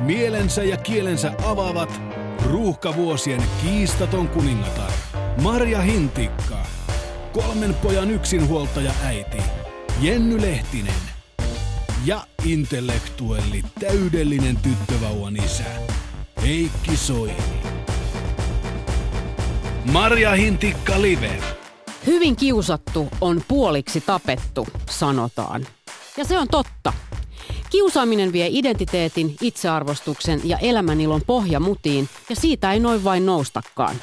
[0.00, 2.00] Mielensä ja kielensä avaavat
[2.46, 4.90] ruuhkavuosien kiistaton kuningatar
[5.42, 6.56] Marja Hintikka.
[7.32, 9.42] Kolmen pojan yksinhuoltaja äiti
[10.00, 10.94] Jenny Lehtinen.
[12.04, 15.64] Ja intellektuelli täydellinen tyttövauvan isä
[16.42, 17.62] Heikki Soini.
[19.92, 21.38] Marja Hintikka Live.
[22.06, 25.66] Hyvin kiusattu on puoliksi tapettu, sanotaan.
[26.16, 26.92] Ja se on totta.
[27.70, 33.96] Kiusaaminen vie identiteetin, itsearvostuksen ja elämänilon pohjamutiin, ja siitä ei noin vain noustakaan.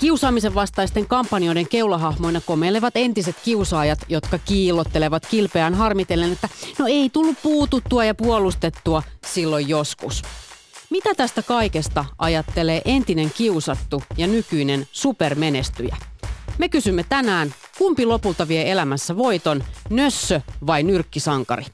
[0.00, 7.36] Kiusaamisen vastaisten kampanjoiden keulahahmoina komeilevat entiset kiusaajat, jotka kiillottelevat kilpeään harmitellen, että no ei tullut
[7.42, 10.22] puututtua ja puolustettua silloin joskus.
[10.90, 15.96] Mitä tästä kaikesta ajattelee entinen kiusattu ja nykyinen supermenestyjä?
[16.58, 21.64] Me kysymme tänään, kumpi lopulta vie elämässä voiton, nössö vai nyrkkisankari?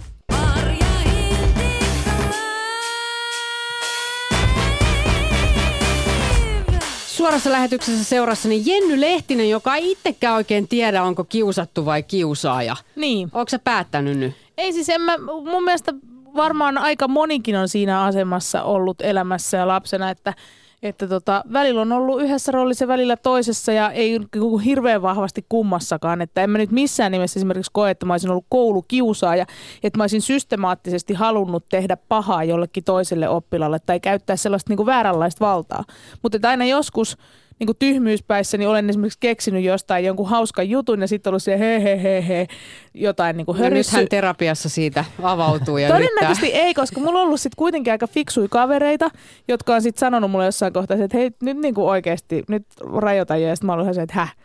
[7.20, 12.77] Suorassa lähetyksessä seurassani Jenny Lehtinen, joka ei itsekään oikein tiedä, onko kiusattu vai kiusaaja.
[12.96, 13.30] Niin.
[13.32, 14.35] Onko se päättänyt nyt?
[14.59, 15.95] Ei siis en mä, mun mielestä
[16.37, 20.35] varmaan aika monikin on siinä asemassa ollut elämässä ja lapsena, että,
[20.82, 26.22] että tota, välillä on ollut yhdessä roolissa välillä toisessa ja ei niinku hirveän vahvasti kummassakaan.
[26.22, 29.46] Että en mä nyt missään nimessä esimerkiksi koe, että mä olisin ollut koulukiusaaja,
[29.82, 34.87] että mä olisin systemaattisesti halunnut tehdä pahaa jollekin toiselle oppilalle tai käyttää sellaista niin kuin
[34.87, 35.84] vääränlaista valtaa.
[36.22, 37.16] Mutta aina joskus
[37.60, 41.58] niin kuin tyhmyyspäissä, niin olen esimerkiksi keksinyt jostain jonkun hauskan jutun ja sitten ollut se
[41.58, 42.46] he he he he
[42.94, 46.66] jotain niin kuin No nythän terapiassa siitä avautuu ja Todennäköisesti yrittää.
[46.66, 49.10] ei, koska mulla on ollut sit kuitenkin aika fiksui kavereita,
[49.48, 52.66] jotka on sitten sanonut mulle jossain kohtaa, että hei nyt niinku oikeasti, nyt
[52.96, 53.48] rajoita jo.
[53.48, 54.36] Ja sitten mä oon se, että häh.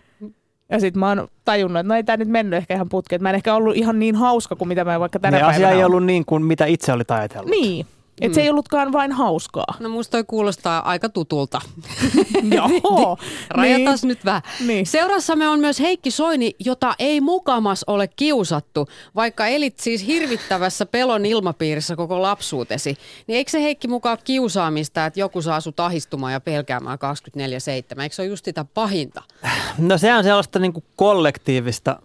[0.69, 3.23] Ja sitten mä oon tajunnut, että no ei tämä nyt mennyt ehkä ihan putkeen.
[3.23, 5.77] Mä en ehkä ollut ihan niin hauska kuin mitä mä vaikka tänä Ne päivänä asia
[5.77, 7.49] ei ollut niin kuin mitä itse olit ajatellut.
[7.49, 7.86] Niin.
[8.21, 9.75] Että se ei ollutkaan vain hauskaa.
[9.80, 11.61] No musta toi kuulostaa aika tutulta.
[12.55, 13.17] Joo.
[13.49, 14.41] Rajataan nyt vähän.
[14.67, 14.85] Niin.
[14.85, 21.25] Seurassamme on myös Heikki Soini, jota ei mukamas ole kiusattu, vaikka elit siis hirvittävässä pelon
[21.25, 22.98] ilmapiirissä koko lapsuutesi.
[23.27, 26.99] Niin eikö se Heikki mukaan kiusaamista, että joku saa sut ahistumaan ja pelkäämään
[27.98, 28.02] 24-7?
[28.02, 29.23] Eikö se ole just sitä pahinta?
[29.77, 31.99] No se on sellaista niin kuin kollektiivista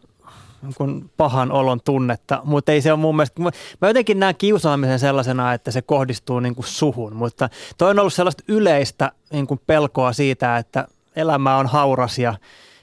[0.77, 3.43] kuin pahan olon tunnetta, mutta ei se ole mun mielestä,
[3.81, 7.49] mä jotenkin näen kiusaamisen sellaisena, että se kohdistuu niin kuin suhun, mutta
[7.79, 12.35] toi on ollut sellaista yleistä niin kuin pelkoa siitä, että elämä on hauras ja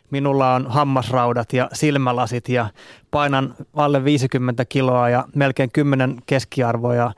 [0.09, 2.69] minulla on hammasraudat ja silmälasit ja
[3.11, 7.11] painan alle 50 kiloa ja melkein 10 keskiarvoa ja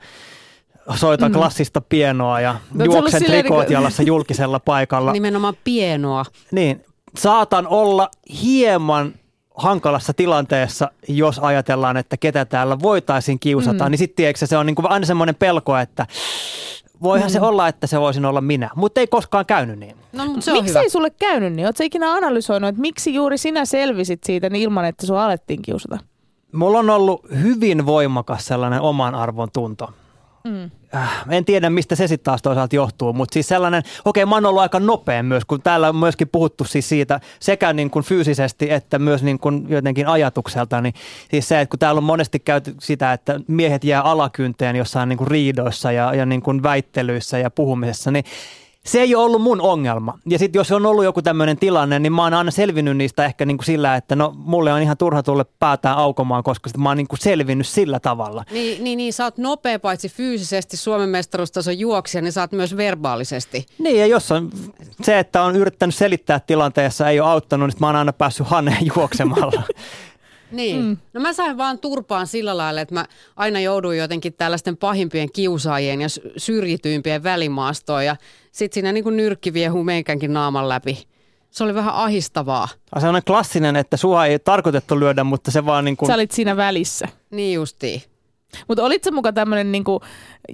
[0.94, 5.12] soitan klassista pienoa ja No, on ollut juoksen silleen trikoot niinku- jalassa julkisella paikalla.
[5.20, 6.24] Nimenomaan pienoa.
[6.52, 6.84] Niin,
[7.18, 8.10] saatan olla
[8.42, 9.14] hieman
[9.54, 13.90] hankalassa tilanteessa, jos ajatellaan, että ketä täällä voitaisiin kiusata, mm.
[13.90, 16.06] niin sitten se on niinku aina semmoinen pelko, että
[17.02, 17.32] voihan mm.
[17.32, 19.96] se olla, että se voisin olla minä, mutta ei koskaan käynyt niin.
[20.12, 20.80] No, mutta se on Miksi hyvä.
[20.80, 21.66] ei sulle käynyt niin?
[21.66, 25.98] Oletko ikinä analysoinut, että miksi juuri sinä selvisit siitä niin ilman, että sua alettiin kiusata?
[26.52, 29.90] Mulla on ollut hyvin voimakas sellainen oman arvon tunto.
[30.44, 30.70] Mm.
[30.94, 34.46] Äh, en tiedä, mistä se sitten taas toisaalta johtuu, mutta siis sellainen, okei mä oon
[34.46, 38.70] ollut aika nopea myös, kun täällä on myöskin puhuttu siis siitä sekä niin kuin fyysisesti
[38.70, 40.94] että myös niin kuin jotenkin ajatukselta, niin
[41.30, 45.16] siis se, että kun täällä on monesti käyty sitä, että miehet jää alakynteen jossain niin
[45.16, 48.24] kuin riidoissa ja, ja niin kuin väittelyissä ja puhumisessa, niin
[48.84, 50.18] se ei ole ollut mun ongelma.
[50.26, 53.44] Ja sitten jos on ollut joku tämmöinen tilanne, niin mä oon aina selvinnyt niistä ehkä
[53.44, 56.88] niin kuin sillä, että no mulle on ihan turha tulla päätään aukomaan, koska sit mä
[56.88, 58.44] oon niin kuin selvinnyt sillä tavalla.
[58.50, 62.76] Niin, niin, niin, sä oot nopea paitsi fyysisesti Suomen mestaruustason juoksija, niin sä oot myös
[62.76, 63.66] verbaalisesti.
[63.78, 64.50] Niin, ja jos on
[65.02, 68.86] se, että on yrittänyt selittää tilanteessa, ei ole auttanut, niin mä oon aina päässyt haneen
[68.96, 69.62] juoksemalla.
[70.52, 70.84] Niin.
[70.84, 70.96] Mm.
[71.12, 73.06] No mä sain vaan turpaan sillä lailla, että mä
[73.36, 78.16] aina jouduin jotenkin tällaisten pahimpien kiusaajien ja sy- syrjityimpien välimaastoon ja
[78.52, 81.06] sit siinä niin kuin nyrkki viehuu meikänkin naaman läpi.
[81.50, 82.68] Se oli vähän ahistavaa.
[83.00, 86.06] Se on klassinen, että sua ei tarkoitettu lyödä, mutta se vaan niin kuin...
[86.06, 87.08] Sä olit siinä välissä.
[87.30, 88.02] Niin justiin.
[88.68, 90.00] Mutta olit sä muka tämmönen niinku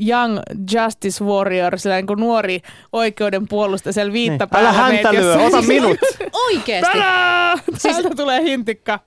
[0.08, 0.38] young
[0.72, 2.60] justice warrior, sellainen niinku nuori
[2.92, 4.30] oikeuden puolustaja siellä Niin.
[4.30, 4.68] viittapäällä.
[4.68, 5.98] Älä häntä meet lyö, ota minut.
[6.46, 6.92] Oikeesti.
[6.92, 7.54] Tadaa!
[7.82, 9.00] Täältä tulee hintikka.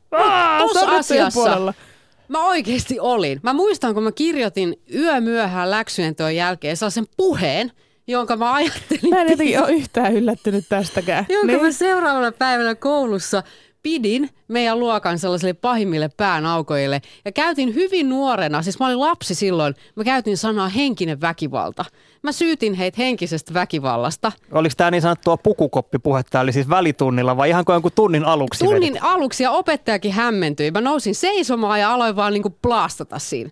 [0.73, 1.73] Sorrettujen asiassa- puolella.
[2.27, 3.39] Mä oikeasti olin.
[3.43, 7.71] Mä muistan, kun mä kirjoitin yömyöhään läksyjen työn jälkeen sellaisen puheen,
[8.07, 11.25] jonka mä ajattelin Mä en jotenkin ole yhtään yllättynyt tästäkään.
[11.29, 11.61] jonka Niin.
[11.61, 13.43] mä seuraavana päivänä koulussa
[13.83, 17.01] pidin meidän luokan sellaisille pahimmille päänaukoille.
[17.25, 21.85] Ja käytin hyvin nuorena, siis mä olin lapsi silloin, mä käytin sanaa henkinen väkivalta.
[22.23, 24.31] Mä syytin heitä henkisestä väkivallasta.
[24.51, 28.93] Oliko tämä niin sanottua pukukoppipuhetta, eli siis välitunnilla vai ihan kuin jonkun tunnin aluksi Tunnin
[28.93, 29.03] vedit?
[29.03, 30.71] aluksi ja opettajakin hämmentyi.
[30.71, 33.49] Mä nousin seisomaan ja aloin vaan niinku plastata siinä.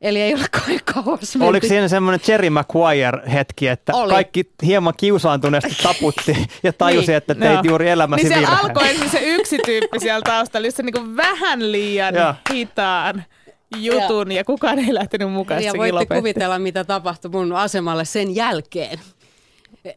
[0.00, 1.48] Eli ei ole kai kauas menty.
[1.48, 4.12] Oliko siinä semmoinen Jerry Maguire-hetki, että Oli.
[4.12, 7.16] kaikki hieman kiusaantuneesti taputti ja tajusi, Niin.
[7.16, 7.62] että teit Joo.
[7.64, 8.66] juuri elämäsi Niin siellä virheen.
[8.66, 12.34] alkoi ensin se yksi tyyppi siellä taustalla, jossa niinku vähän liian Joo.
[12.52, 13.24] hitaan
[13.76, 15.62] jutun ja kukaan ei lähtenyt mukaan.
[15.62, 16.14] ja voitte lopetti.
[16.14, 18.98] kuvitella, mitä tapahtui mun asemalle sen jälkeen.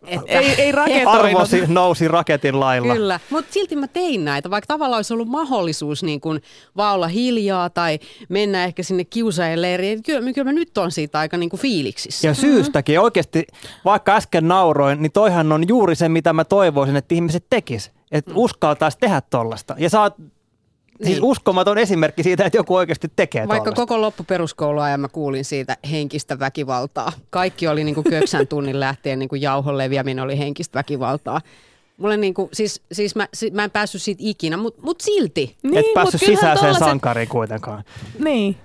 [0.08, 1.26] Että, Ei, ei raketoinut.
[1.26, 2.94] Arvosi nousi raketin lailla.
[2.94, 6.42] Kyllä, mutta silti mä tein näitä, vaikka tavallaan olisi ollut mahdollisuus niin kuin
[6.78, 8.00] vaan olla hiljaa tai
[8.30, 10.04] mennä ehkä sinne kiusaajan leiriin.
[10.04, 12.28] Kyllä, kyllä mä nyt on siitä aika niin kuin fiiliksissä.
[12.28, 13.00] Ja syystäkin.
[13.00, 13.48] Oikeasti,
[13.86, 17.92] vaikka äsken nauroin, niin toihan on juuri se, mitä mä toivoisin, että ihmiset tekis.
[18.12, 19.76] Että uskaltaisi tehdä tollasta.
[19.78, 20.16] Ja sä oot
[21.04, 21.24] siis Niin.
[21.24, 23.82] uskomaton esimerkki siitä, että joku oikeasti tekee Vaikka tollasta.
[23.82, 27.12] koko loppuperuskouluajan mä kuulin siitä henkistä väkivaltaa.
[27.30, 31.42] Kaikki oli niin kuin köksän tunnin lähtien niin kuin jauhon leviäminen oli henkistä väkivaltaa.
[31.98, 35.56] Mulle niin kuin, siis, siis mä, si- mä en päässyt siitä ikinä, mutta mut silti.
[35.64, 37.84] Niin, Et päässyt sisäiseen tollaset- sankariin kuitenkaan.
[38.24, 38.56] Niin.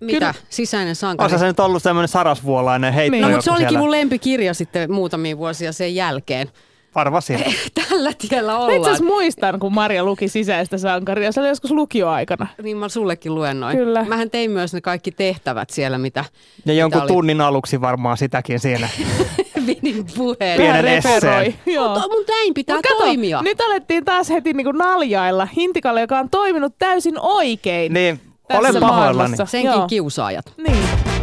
[0.00, 0.18] Mitä?
[0.18, 0.34] Kyllä.
[0.48, 1.26] Sisäinen sankari.
[1.26, 3.22] Osa se nyt ollut semmoinen sarasvuolainen heitto Niin.
[3.22, 3.78] No, mutta se olikin siellä.
[3.78, 6.48] mun lempikirja sitten muutamia vuosia sen jälkeen.
[6.96, 7.44] Arvasin.
[7.88, 8.82] Tällä tiellä Mä itse ollaan.
[8.82, 11.32] asiassa muistan, kun Maria luki sisäistä sankaria.
[11.32, 12.46] Se oli joskus lukioaikana.
[12.62, 13.76] Niin mä sullekin luennoin.
[13.76, 14.04] Kyllä.
[14.04, 16.24] Mähän tein myös ne kaikki tehtävät siellä, mitä,
[16.64, 17.08] Ja jonkun oli.
[17.08, 18.88] tunnin aluksi varmaan sitäkin siinä.
[19.66, 20.56] pidin puheen.
[20.56, 21.54] Pienen esseen.
[21.78, 23.42] Mutta mun näin pitää Mut kato, toimia.
[23.42, 27.92] Nyt alettiin taas heti niinku naljailla Hintikalle, joka on toiminut täysin oikein.
[27.92, 28.20] Niin,
[28.52, 29.36] olen pahoillani.
[29.44, 29.86] Senkin Joo.
[29.86, 30.52] kiusaajat.
[30.56, 31.15] Niin.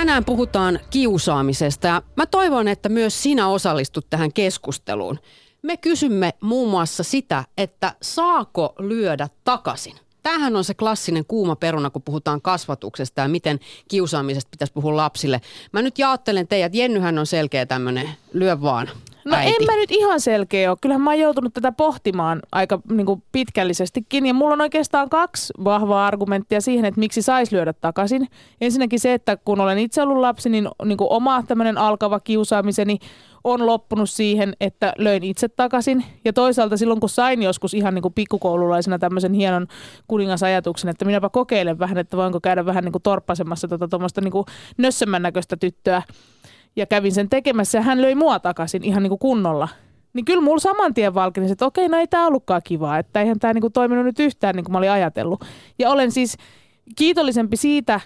[0.00, 5.18] Tänään puhutaan kiusaamisesta ja mä toivon, että myös sinä osallistut tähän keskusteluun.
[5.62, 9.96] Me kysymme muun muassa sitä, että saako lyödä takaisin.
[10.22, 15.40] Tämähän on se klassinen kuuma peruna, kun puhutaan kasvatuksesta ja miten kiusaamisesta pitäisi puhua lapsille.
[15.72, 16.74] Mä nyt jaottelen teidät.
[16.74, 18.90] Jennyhän on selkeä tämmöinen lyö vaan
[19.30, 19.56] No äiti.
[19.60, 20.78] en mä nyt ihan selkeä ole.
[20.80, 24.26] Kyllähän mä oon joutunut tätä pohtimaan aika niin kuin pitkällisestikin.
[24.26, 28.28] Ja mulla on oikeastaan kaksi vahvaa argumenttia siihen, että miksi saisi lyödä takaisin.
[28.60, 32.98] Ensinnäkin se, että kun olen itse ollut lapsi, niin, niin kuin oma tämmöinen alkava kiusaamiseni
[33.44, 36.04] on loppunut siihen, että löin itse takaisin.
[36.24, 39.66] Ja toisaalta silloin, kun sain joskus ihan niin kuin pikkukoululaisena tämmöisen hienon
[40.08, 44.32] kuningasajatuksen, että minäpä kokeilen vähän, että voinko käydä vähän niin kuin torppasemassa tuota tuommoista niin
[44.32, 44.44] kuin
[44.78, 46.02] nössömmän näköistä tyttöä,
[46.76, 49.68] ja kävin sen tekemässä ja hän löi mua takaisin ihan niin kuin kunnolla.
[50.12, 53.38] Niin kyllä mulla saman tien valkeni, että okei, no ei tämä ollutkaan kivaa, että eihän
[53.38, 55.44] tämä niin toiminut nyt yhtään niin kuin mä olin ajatellut.
[55.78, 56.36] Ja olen siis
[56.96, 58.00] kiitollisempi siitä,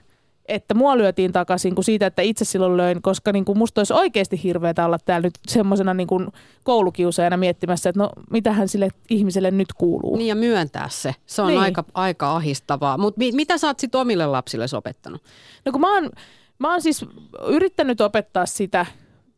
[0.49, 3.93] että mua lyötiin takaisin kuin siitä, että itse silloin löin, koska niin kuin musta olisi
[3.93, 6.29] oikeasti hirveätä olla täällä nyt semmoisena niin kuin
[6.65, 10.17] koulukiusaajana miettimässä, että no mitähän sille ihmiselle nyt kuuluu.
[10.17, 11.15] Niin ja myöntää se.
[11.27, 11.61] Se on Niin.
[11.61, 12.99] aika, aika ahistavaa.
[12.99, 15.23] Mutta mi- mitä sä oot sit omille lapsille opettanut?
[15.65, 16.11] No kun mä oon,
[16.59, 17.05] mä oon siis
[17.47, 18.87] yrittänyt opettaa sitä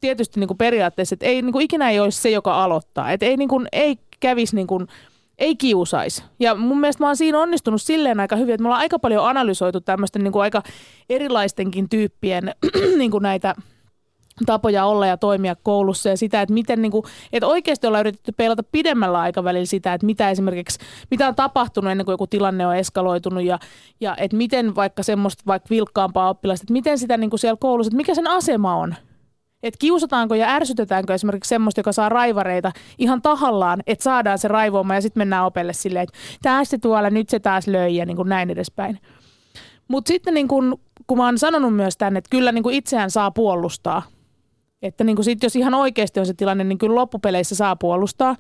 [0.00, 3.12] tietysti niin kuin periaatteessa, että ei, niin kuin ikinä ei olisi se, joka aloittaa.
[3.12, 4.86] Että ei, niin kuin, ei kävisi niin kuin,
[5.38, 6.24] ei kiusaisi.
[6.40, 9.28] Ja mun mielestä mä oon siinä onnistunut silleen aika hyvin, että me ollaan aika paljon
[9.28, 10.62] analysoitu tämmöisten niin kuin aika
[11.10, 12.54] erilaistenkin tyyppien
[12.98, 13.54] niin kuin näitä
[14.46, 18.32] tapoja olla ja toimia koulussa ja sitä, että miten niin kuin, että oikeasti ollaan yritetty
[18.32, 20.78] peilata pidemmällä aikavälillä sitä, että mitä esimerkiksi,
[21.10, 23.58] mitä on tapahtunut ennen kuin joku tilanne on eskaloitunut ja,
[24.00, 27.88] ja että miten vaikka semmoista vaikka vilkkaampaa oppilasta, että miten sitä niin kuin siellä koulussa,
[27.88, 28.94] että mikä sen asema on.
[29.62, 34.94] Että kiusataanko ja ärsytetäänkö esimerkiksi semmoista, joka saa raivareita ihan tahallaan, että saadaan se raivoama
[34.94, 38.28] ja sitten mennään opelle silleen, että tästä tuolla, nyt se taas löi ja niin kuin
[38.28, 38.98] näin edespäin.
[39.88, 43.10] Mutta sitten niin kun, kun mä oon sanonut myös tänne, että kyllä niin kuin itseään
[43.10, 44.02] saa puolustaa.
[44.87, 48.37] Että niin kuin sit, jos ihan oikeasti on se tilanne, niin kyllä loppupeleissä saa puolustaa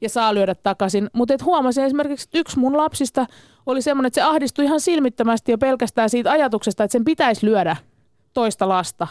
[0.00, 1.10] ja saa lyödä takaisin.
[1.12, 3.26] Mutta et huomasin esimerkiksi, että yksi mun lapsista
[3.66, 7.76] oli semmoinen, että se ahdistui ihan silmittömästi jo pelkästään siitä ajatuksesta, että sen pitäisi lyödä
[8.34, 9.06] toista lasta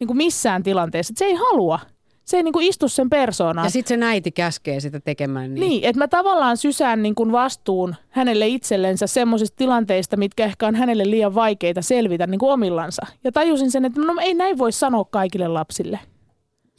[0.00, 1.12] niin kuin missään tilanteessa.
[1.12, 1.80] Että se ei halua.
[2.28, 3.66] Se ei niin kuin istu sen persoonaan.
[3.66, 5.60] Ja sitten se näiti käskee sitä tekemään niin.
[5.60, 10.74] Niin, että mä tavallaan sysään niin kuin vastuun hänelle itsellensä semmoisista tilanteista, mitkä ehkä on
[10.74, 13.06] hänelle liian vaikeita selvitä niin kuin omillansa.
[13.24, 16.00] Ja tajusin sen, että no ei näin voi sanoa kaikille lapsille.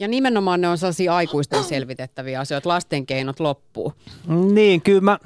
[0.00, 2.68] Ja nimenomaan ne on sellaisia aikuisten selvitettäviä asioita.
[2.68, 3.92] Lasten keinot loppuu.
[4.52, 5.18] Niin, kyllä mä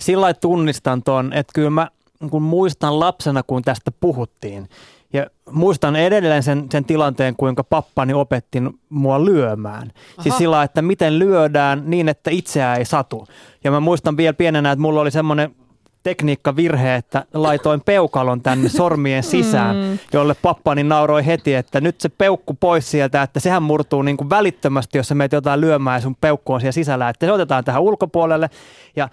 [0.00, 1.88] sillä tunnistan ton, että kyllä mä
[2.30, 4.68] kun muistan lapsena, kun tästä puhuttiin.
[5.12, 9.92] Ja muistan edelleen sen, sen tilanteen, kuinka pappani opetti mua lyömään.
[9.92, 10.22] Aha.
[10.22, 13.26] Siis sillä että miten lyödään niin, että itseä ei satu.
[13.64, 15.54] Ja mä muistan vielä pienenä, että mulla oli semmoinen
[16.02, 19.98] tekniikkavirhe, että laitoin peukalon tänne sormien sisään, mm.
[20.12, 24.30] jolle pappani nauroi heti, että nyt se peukku pois sieltä, että sehän murtuu niin kuin
[24.30, 27.64] välittömästi, jos sä meet jotain lyömään ja sun peukku on siellä sisällä, että se otetaan
[27.64, 28.50] tähän ulkopuolelle
[28.96, 29.08] ja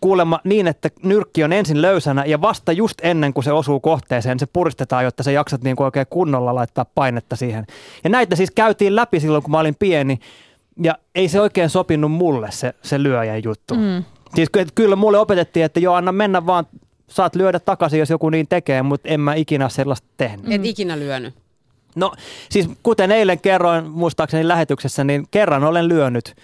[0.00, 4.38] kuulemma niin, että nyrkki on ensin löysänä ja vasta just ennen kuin se osuu kohteeseen,
[4.38, 7.66] se puristetaan, jotta sä jaksat niin kuin oikein kunnolla laittaa painetta siihen.
[8.04, 10.18] Ja näitä siis käytiin läpi silloin, kun mä olin pieni
[10.82, 13.74] ja ei se oikein sopinut mulle se, se lyöjän juttu.
[13.74, 14.04] Mm.
[14.34, 16.66] Siis ky- kyllä mulle opetettiin, että joo, anna mennä vaan
[17.08, 20.52] saat lyödä takaisin, jos joku niin tekee, mutta en mä ikinä sellaista tehnyt.
[20.52, 21.34] Et ikinä lyönyt.
[21.96, 22.12] No
[22.50, 26.34] siis kuten eilen kerroin muistaakseni lähetyksessä, niin kerran olen lyönyt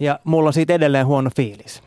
[0.00, 1.82] ja mulla on siitä edelleen huono fiilis.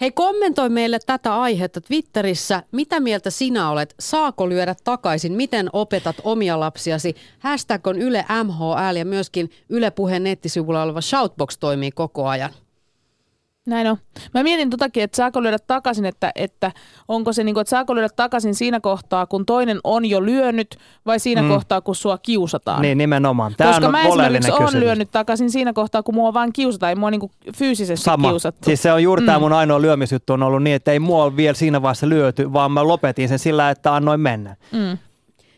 [0.00, 2.62] Hei, kommentoi meille tätä aihetta Twitterissä.
[2.72, 3.94] Mitä mieltä sinä olet?
[4.00, 5.32] Saako lyödä takaisin?
[5.32, 7.16] Miten opetat omia lapsiasi?
[7.38, 12.50] Hashtag on Yle MHL ja myöskin Yle Puheen nettisivulla oleva Shoutbox toimii koko ajan.
[13.66, 13.96] Näin on.
[14.34, 16.72] Mä mietin totakin, että saako lyödä takaisin, että, että
[17.08, 20.76] onko se niin kuin, että saako lyödä takaisin siinä kohtaa, kun toinen on jo lyönyt
[21.06, 21.48] vai siinä mm.
[21.48, 22.82] kohtaa, kun sua kiusataan.
[22.82, 23.54] Niin nimenomaan.
[23.56, 26.96] Tämä Koska on mä esimerkiksi olen lyönyt takaisin siinä kohtaa, kun mua vaan kiusataan, ei
[26.96, 28.28] mua niin kuin fyysisesti Sama.
[28.28, 28.64] kiusattu.
[28.64, 29.26] Siis se on juuri mm.
[29.26, 32.52] tämä mun ainoa lyömisjuttu on ollut niin, että ei mua ole vielä siinä vaiheessa lyöty,
[32.52, 34.56] vaan mä lopetin sen sillä, että annoin mennä.
[34.72, 34.98] Mm.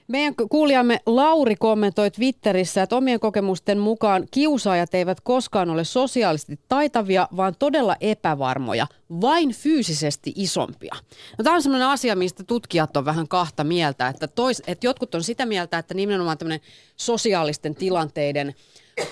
[0.09, 7.29] Meidän kuulijamme Lauri kommentoi Twitterissä, että omien kokemusten mukaan kiusaajat eivät koskaan ole sosiaalisesti taitavia,
[7.37, 8.87] vaan todella epävarmoja,
[9.21, 10.95] vain fyysisesti isompia.
[11.39, 15.15] No, tämä on sellainen asia, mistä tutkijat on vähän kahta mieltä, että, tois, että jotkut
[15.15, 16.61] on sitä mieltä, että nimenomaan tämmöinen
[16.97, 18.55] sosiaalisten tilanteiden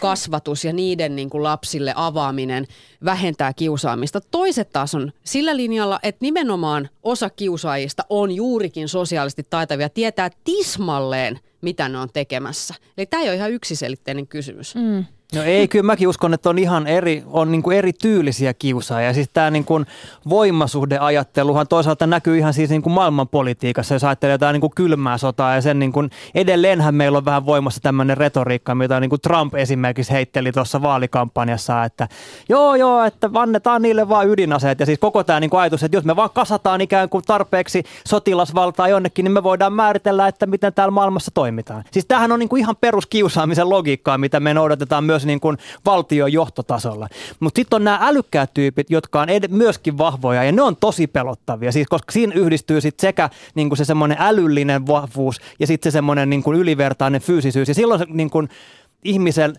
[0.00, 2.66] kasvatus ja niiden niin kuin lapsille avaaminen
[3.04, 4.20] vähentää kiusaamista.
[4.20, 11.40] Toiset taas on sillä linjalla, että nimenomaan osa kiusaajista on juurikin sosiaalisesti taitavia, tietää tismalleen,
[11.60, 12.74] mitä ne on tekemässä.
[12.98, 14.74] Eli tämä ei ole ihan yksiselitteinen kysymys.
[14.74, 15.04] Mm.
[15.34, 19.12] No ei, kyllä mäkin uskon, että on ihan eri, on niin kuin eri tyylisiä kiusaajia.
[19.12, 19.86] Siis tämä niin kuin
[20.28, 25.54] voimasuhdeajatteluhan toisaalta näkyy ihan siis niin kuin maailmanpolitiikassa, jos ajattelee jotain niin kuin kylmää sotaa
[25.54, 29.54] ja sen niin kuin, edelleenhän meillä on vähän voimassa tämmöinen retoriikka, mitä niin kuin Trump
[29.54, 32.08] esimerkiksi heitteli tuossa vaalikampanjassa, että
[32.48, 35.96] joo joo, että annetaan niille vaan ydinaseet ja siis koko tämä niin kuin ajatus, että
[35.96, 40.74] jos me vaan kasataan ikään kuin tarpeeksi sotilasvaltaa jonnekin, niin me voidaan määritellä, että miten
[40.74, 41.84] täällä maailmassa toimitaan.
[41.90, 46.32] Siis tämähän on niin kuin ihan peruskiusaamisen logiikkaa, mitä me noudatetaan myös niin kuin valtion
[46.32, 47.08] johtotasolla.
[47.40, 51.06] Mutta sitten on nämä älykkäät tyypit, jotka on ed- myöskin vahvoja ja ne on tosi
[51.06, 55.92] pelottavia, siis koska siinä yhdistyy sit sekä niin kuin se semmoinen älyllinen vahvuus ja sitten
[55.92, 58.48] se semmoinen niin kuin ylivertainen fyysisyys ja silloin se niin kuin
[59.04, 59.54] ihmisen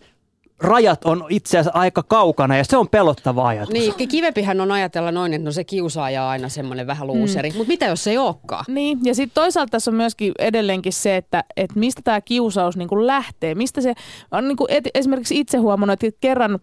[0.59, 3.73] rajat on itse asiassa aika kaukana ja se on pelottava ajatus.
[3.73, 7.49] Niin, ki- kivempihän on ajatella noin, että no se kiusaaja on aina semmoinen vähän luuseri.
[7.49, 7.57] Mm.
[7.57, 8.65] Mutta mitä jos se ei olekaan?
[8.67, 12.89] Niin, ja sitten toisaalta tässä on myöskin edelleenkin se, että, että mistä tämä kiusaus niin
[12.89, 13.55] kuin lähtee.
[13.55, 13.93] Mistä se
[14.31, 16.59] on niin kuin et, esimerkiksi itse huomannut, että kerran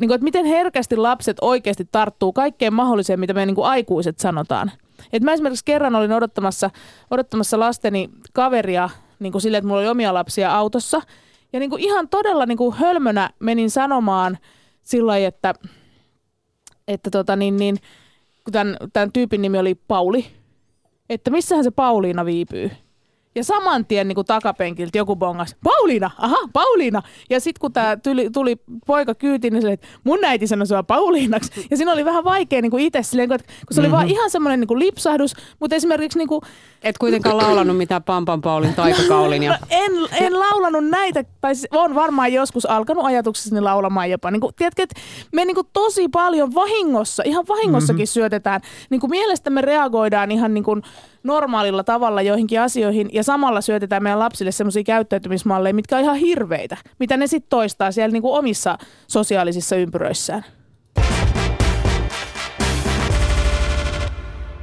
[0.00, 4.18] niin kuin, että miten herkästi lapset oikeasti tarttuu kaikkeen mahdolliseen, mitä me niin kuin aikuiset
[4.18, 4.70] sanotaan.
[5.12, 6.70] Et mä esimerkiksi kerran olin odottamassa,
[7.10, 11.02] odottamassa lasteni kaveria niin kuin sille, että mulla oli omia lapsia autossa.
[11.52, 14.38] Ja niin kuin ihan todella niin kuin hölmönä menin sanomaan
[14.82, 15.54] sillä että,
[16.88, 17.76] että tota niin, niin,
[18.44, 20.26] kun tämän, tämän tyypin nimi oli Pauli,
[21.10, 22.70] että missähän se Pauliina viipyy.
[23.34, 27.02] Ja saman tien niin kuin takapenkiltä joku bongas, Pauliina, aha, Pauliina.
[27.30, 30.82] Ja sitten kun tämä tuli, tuli poika kyytiin, niin se, että mun äiti sanoi sua
[30.82, 31.66] Pauliinaksi.
[31.70, 33.96] Ja siinä oli vähän vaikea niin kuin itse silleen, kun kun se oli mm-hmm.
[33.96, 36.40] vaan ihan semmoinen niin kuin lipsahdus, mutta esimerkiksi niin kuin,
[36.82, 39.42] Et kuitenkaan laulanut mitään Pampan Paulin taikakaulin.
[39.42, 39.50] Ja...
[39.50, 44.30] No, en, en laulanut näitä, tai siis on varmaan joskus alkanut ajatuksessani laulamaan jopa.
[44.30, 45.00] Niin kuin, tiedätkö, että
[45.32, 48.06] me niin kuin tosi paljon vahingossa, ihan vahingossakin mm-hmm.
[48.06, 48.60] syötetään.
[48.90, 50.82] Niin kuin mielestämme reagoidaan ihan niin kuin
[51.22, 56.76] normaalilla tavalla joihinkin asioihin ja samalla syötetään meidän lapsille semmoisia käyttäytymismalleja, mitkä on ihan hirveitä,
[56.98, 60.44] mitä ne sitten toistaa siellä niin kuin omissa sosiaalisissa ympyröissään.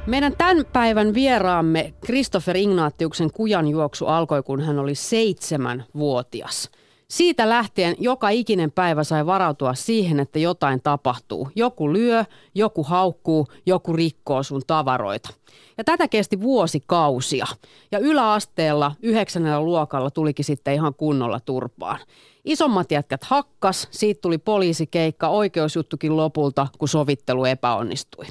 [0.06, 6.70] Meidän tämän päivän vieraamme Christopher Ignatiuksen kujanjuoksu alkoi, kun hän oli seitsemänvuotias.
[7.10, 11.48] Siitä lähtien joka ikinen päivä sai varautua siihen, että jotain tapahtuu.
[11.54, 12.24] Joku lyö,
[12.54, 15.30] joku haukkuu, joku rikkoo sun tavaroita.
[15.78, 17.46] Ja tätä kesti vuosikausia.
[17.92, 21.98] Ja yläasteella yhdeksännellä luokalla tulikin sitten ihan kunnolla turpaan.
[22.44, 28.24] Isommat jätkät hakkas, siitä tuli poliisikeikka, oikeusjuttukin lopulta, kun sovittelu epäonnistui.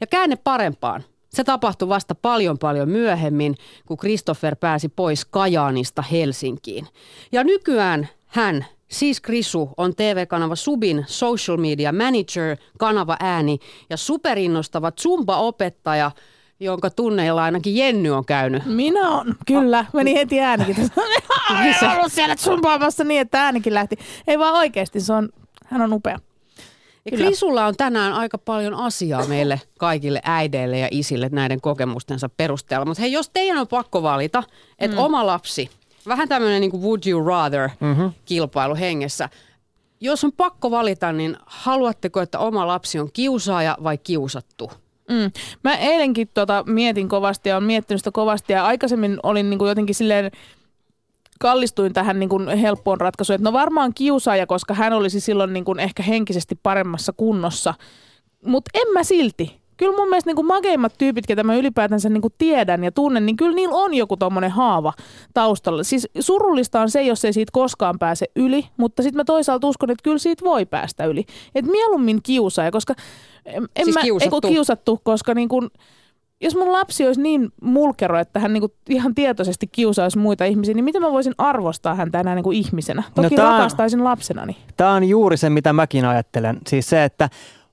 [0.00, 1.04] Ja käänne parempaan.
[1.28, 3.54] Se tapahtui vasta paljon paljon myöhemmin,
[3.86, 6.86] kun Christopher pääsi pois Kajaanista Helsinkiin.
[7.32, 13.58] Ja nykyään hän, siis Krisu, on TV-kanava Subin social media manager, kanava ääni
[13.90, 16.10] ja superinnostava Zumba-opettaja,
[16.60, 18.62] jonka tunneilla ainakin Jenny on käynyt.
[18.66, 19.84] Minä on, kyllä.
[19.92, 20.90] Meni heti äänikin.
[21.50, 23.96] Olen ollut siellä zumpaamassa niin, että äänikin lähti.
[24.26, 25.28] Ei vaan oikeasti, se on,
[25.66, 26.18] hän on upea.
[27.10, 32.86] Ja Krisulla on tänään aika paljon asiaa meille kaikille äideille ja isille näiden kokemustensa perusteella.
[32.86, 34.42] Mutta hei, jos teidän on pakko valita,
[34.78, 35.02] että mm.
[35.02, 35.70] oma lapsi,
[36.08, 38.12] vähän tämmöinen niin kuin would you rather mm-hmm.
[38.24, 39.28] kilpailu hengessä.
[40.00, 44.70] Jos on pakko valita, niin haluatteko, että oma lapsi on kiusaaja vai kiusattu?
[45.08, 45.30] Mm.
[45.64, 49.68] Mä eilenkin tota mietin kovasti ja olen miettinyt sitä kovasti ja aikaisemmin olin niin kuin
[49.68, 50.30] jotenkin silleen
[51.40, 55.64] kallistuin tähän niin kuin helppoon ratkaisuun, että no varmaan kiusaaja, koska hän olisi silloin niin
[55.64, 57.74] kuin ehkä henkisesti paremmassa kunnossa.
[58.44, 62.84] Mutta en mä silti, kyllä mun mielestä niin makeimmat tyypit, ketä mä ylipäätänsä niin tiedän
[62.84, 64.92] ja tunnen, niin kyllä niillä on joku tommonen haava
[65.34, 65.82] taustalla.
[65.82, 69.90] Siis surullista on se, jos ei siitä koskaan pääse yli, mutta sitten mä toisaalta uskon,
[69.90, 71.24] että kyllä siitä voi päästä yli.
[71.54, 72.94] Et mieluummin kiusaaja, koska
[73.46, 74.36] en, Siis mä, kiusattu.
[74.36, 75.70] Eiku, kiusattu, koska niin kuin,
[76.40, 80.84] jos mun lapsi olisi niin mulkero, että hän niinku ihan tietoisesti kiusaisi muita ihmisiä, niin
[80.84, 83.02] miten mä voisin arvostaa häntä enää niinku ihmisenä?
[83.14, 84.56] Toki No no, tää- rakastaisin lapsenani.
[84.76, 86.58] Tämä on juuri se, mitä mäkin ajattelen.
[86.66, 87.28] Siis se, että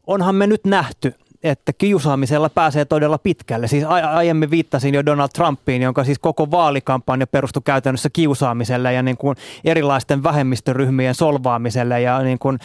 [0.07, 1.13] onhan me nyt nähty,
[1.45, 3.67] että kiusaamisella pääsee todella pitkälle.
[3.67, 3.83] Siis
[4.13, 9.35] aiemmin viittasin jo Donald Trumpiin, jonka siis koko vaalikampanja perustui käytännössä kiusaamiselle ja niin kuin
[9.65, 12.59] erilaisten vähemmistöryhmien solvaamiselle ja niin kuin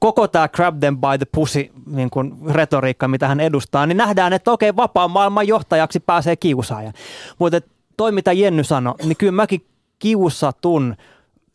[0.00, 4.32] koko tämä grab them by the pussy niin kuin retoriikka, mitä hän edustaa, niin nähdään,
[4.32, 6.92] että okei, vapaan maailman johtajaksi pääsee kiusaaja.
[7.38, 7.60] Mutta
[7.96, 9.66] toi, mitä Jenny sanoi, niin kyllä mäkin
[9.98, 10.96] kiusatun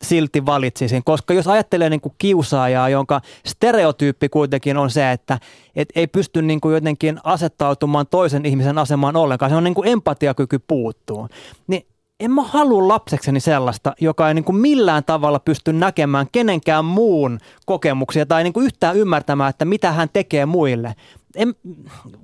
[0.02, 5.38] silti valitsisin, koska jos ajattelee niin kuin kiusaajaa, jonka stereotyyppi kuitenkin on se, että
[5.76, 9.88] et ei pysty niin kuin jotenkin asettautumaan toisen ihmisen asemaan ollenkaan, se on niin kuin
[9.88, 11.28] empatiakyky puuttuu,
[11.66, 11.86] niin
[12.20, 17.38] en mä halua lapsekseni sellaista, joka ei niin kuin millään tavalla pysty näkemään kenenkään muun
[17.66, 20.94] kokemuksia tai niin kuin yhtään ymmärtämään, että mitä hän tekee muille.
[21.36, 21.54] En,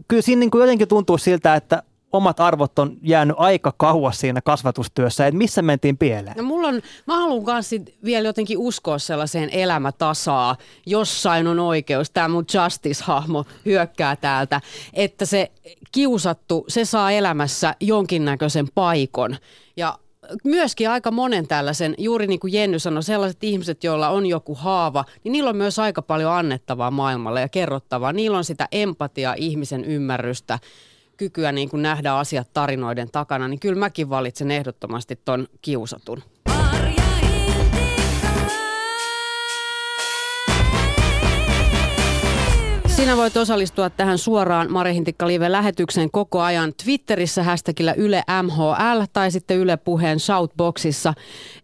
[0.08, 1.82] kyllä siinä niin kuin jotenkin tuntuu siltä, että
[2.16, 6.36] omat arvot on jäänyt aika kauas siinä kasvatustyössä, että missä mentiin pieleen.
[6.36, 10.56] No mulla on, mä haluan sit vielä jotenkin uskoa sellaiseen elämätasaa,
[10.86, 14.60] jossain on oikeus, tämä mun justice-hahmo hyökkää täältä,
[14.92, 15.50] että se
[15.92, 19.36] kiusattu, se saa elämässä jonkinnäköisen paikon.
[19.76, 19.98] Ja
[20.44, 25.04] myöskin aika monen tällaisen, juuri niin kuin Jenny sanoi, sellaiset ihmiset, joilla on joku haava,
[25.24, 28.12] niin niillä on myös aika paljon annettavaa maailmalle ja kerrottavaa.
[28.12, 30.58] Niillä on sitä empatiaa, ihmisen ymmärrystä,
[31.16, 36.22] kykyä niin kuin nähdä asiat tarinoiden takana, niin kyllä mäkin valitsen ehdottomasti ton kiusatun.
[42.96, 49.56] Sinä voit osallistua tähän suoraan Marihintikka Live-lähetykseen koko ajan Twitterissä hashtagillä Yle MHL tai sitten
[49.56, 51.14] Yle Puheen Shoutboxissa.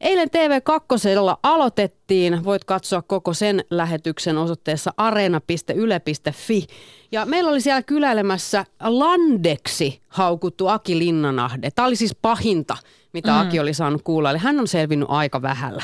[0.00, 2.44] Eilen TV2 aloitettiin.
[2.44, 6.66] Voit katsoa koko sen lähetyksen osoitteessa areena.yle.fi.
[7.12, 11.70] Ja meillä oli siellä kyläilemässä Landeksi haukuttu Aki Linnanahde.
[11.70, 12.76] Tämä oli siis pahinta,
[13.12, 14.30] mitä Aki oli saanut kuulla.
[14.30, 15.82] Eli hän on selvinnyt aika vähällä.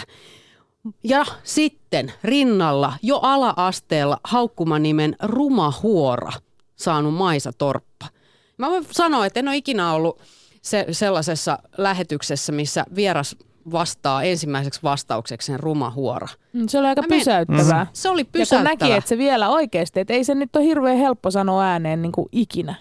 [1.04, 6.32] Ja sitten rinnalla jo ala-asteella haukkumanimen Ruma Huora
[6.76, 8.06] saanut Maisa Torppa.
[8.58, 10.20] Mä voin sanoa, että en ole ikinä ollut
[10.62, 13.36] se, sellaisessa lähetyksessä, missä vieras
[13.72, 16.28] vastaa ensimmäiseksi vastauksekseen Ruma Huora.
[16.52, 17.86] Mm, Se oli aika Mä pysäyttävää.
[17.92, 20.96] Se oli Ja kun näki, että se vielä oikeasti, että ei se nyt ole hirveän
[20.96, 22.74] helppo sanoa ääneen niin kuin ikinä.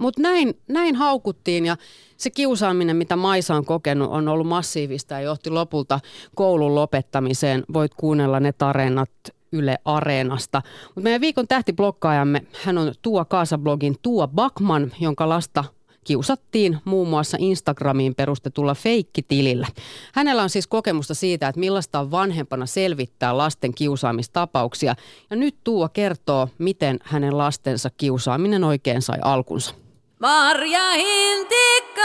[0.00, 1.76] Mutta näin, näin haukuttiin ja
[2.16, 6.00] se kiusaaminen, mitä Maisa on kokenut, on ollut massiivista ja johti lopulta
[6.34, 7.64] koulun lopettamiseen.
[7.72, 9.10] Voit kuunnella ne tarinat
[9.52, 10.62] Yle Areenasta.
[10.84, 15.64] Mutta meidän viikon tähtiblokkaajamme, hän on Tuo Kaasa-blogin Tuo Bakman, jonka lasta
[16.04, 19.66] kiusattiin muun muassa Instagramiin perustetulla feikkitilillä.
[20.14, 24.94] Hänellä on siis kokemusta siitä, että millaista on vanhempana selvittää lasten kiusaamistapauksia.
[25.30, 29.74] Ja nyt Tuo kertoo, miten hänen lastensa kiusaaminen oikein sai alkunsa.
[30.20, 32.02] Marja Hintikka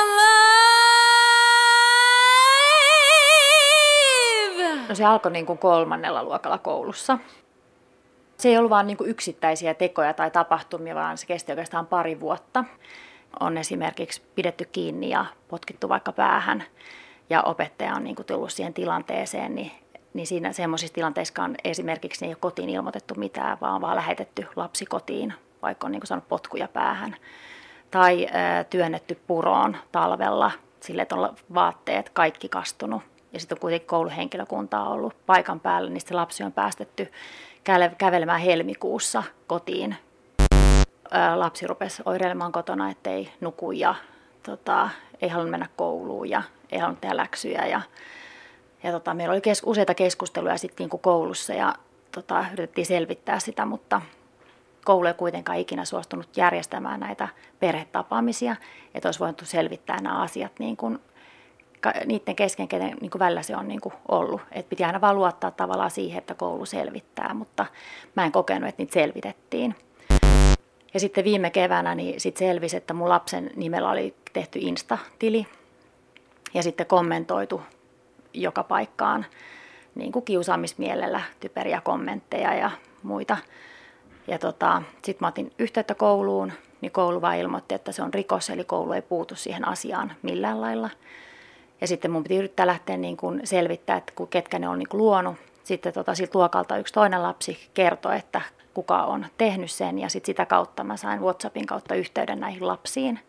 [4.89, 7.17] No se alkoi niin kuin kolmannella luokalla koulussa.
[8.37, 12.19] Se ei ollut vain niin kuin yksittäisiä tekoja tai tapahtumia, vaan se kesti oikeastaan pari
[12.19, 12.63] vuotta.
[13.39, 16.63] On esimerkiksi pidetty kiinni ja potkittu vaikka päähän
[17.29, 19.71] ja opettaja on niin kuin tullut siihen tilanteeseen, niin,
[20.13, 24.47] niin siinä semmoisissa tilanteissa on esimerkiksi ei ole kotiin ilmoitettu mitään, vaan on vaan lähetetty
[24.55, 27.15] lapsi kotiin, vaikka on niin kuin saanut potkuja päähän.
[27.95, 28.27] Tai
[28.69, 33.01] työnnetty puroon talvella sille, että on vaatteet kaikki kastunut.
[33.33, 37.11] Ja sitten on kuitenkin kouluhenkilökuntaa ollut paikan päällä, niin se lapsi on päästetty
[37.97, 39.95] kävelemään helmikuussa kotiin.
[41.35, 43.95] Lapsi rupesi oireilemaan kotona, ettei nuku ja
[44.43, 44.89] tota,
[45.21, 47.65] ei halunnut mennä kouluun ja ei halunnut tehdä läksyjä.
[47.65, 47.81] Ja,
[48.83, 51.75] ja tota, meillä oli kes- useita keskusteluja sitten niinku koulussa ja
[52.11, 54.01] tota, yritettiin selvittää sitä, mutta
[54.85, 57.27] koulu ei kuitenkaan ikinä suostunut järjestämään näitä
[57.59, 58.55] perhetapaamisia,
[58.93, 60.99] että olisi voinut selvittää nämä asiat niin kuin,
[62.05, 64.41] niiden kesken, kenen niin kuin välillä se on niin kuin ollut.
[64.51, 67.65] Et piti aina vaan luottaa tavallaan siihen, että koulu selvittää, mutta
[68.15, 69.75] mä en kokenut, että niitä selvitettiin.
[70.93, 75.47] Ja sitten viime keväänä niin sit selvisi, että mun lapsen nimellä oli tehty Insta-tili
[76.53, 77.61] ja sitten kommentoitu
[78.33, 79.25] joka paikkaan
[79.95, 82.71] niin kuin kiusaamismielellä typeriä kommentteja ja
[83.03, 83.37] muita.
[84.27, 88.49] Ja tota, sitten mä otin yhteyttä kouluun, niin koulu vaan ilmoitti, että se on rikos,
[88.49, 90.89] eli koulu ei puutu siihen asiaan millään lailla.
[91.81, 94.97] Ja sitten mun piti yrittää lähteä niin kuin selvittää, että ketkä ne on niin kuin
[94.97, 95.35] luonut.
[95.63, 98.41] Sitten tota, siltä luokalta yksi toinen lapsi kertoi, että
[98.73, 103.19] kuka on tehnyt sen ja sitten sitä kautta mä sain WhatsAppin kautta yhteyden näihin lapsiin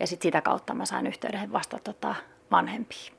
[0.00, 2.14] ja sitten sitä kautta mä sain yhteyden vasta tota,
[2.50, 3.12] vanhempiin.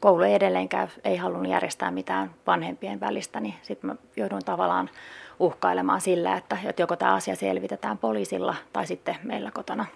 [0.00, 4.90] Koulu ei edelleenkään ei halunnut järjestää mitään vanhempien välistä, niin sitten mä joudun tavallaan
[5.40, 9.86] uhkailemaan sillä, että joko tämä asia selvitetään poliisilla tai sitten meillä kotona.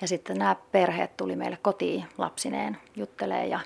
[0.00, 3.60] Ja sitten nämä perheet tuli meille kotiin lapsineen juttelee ja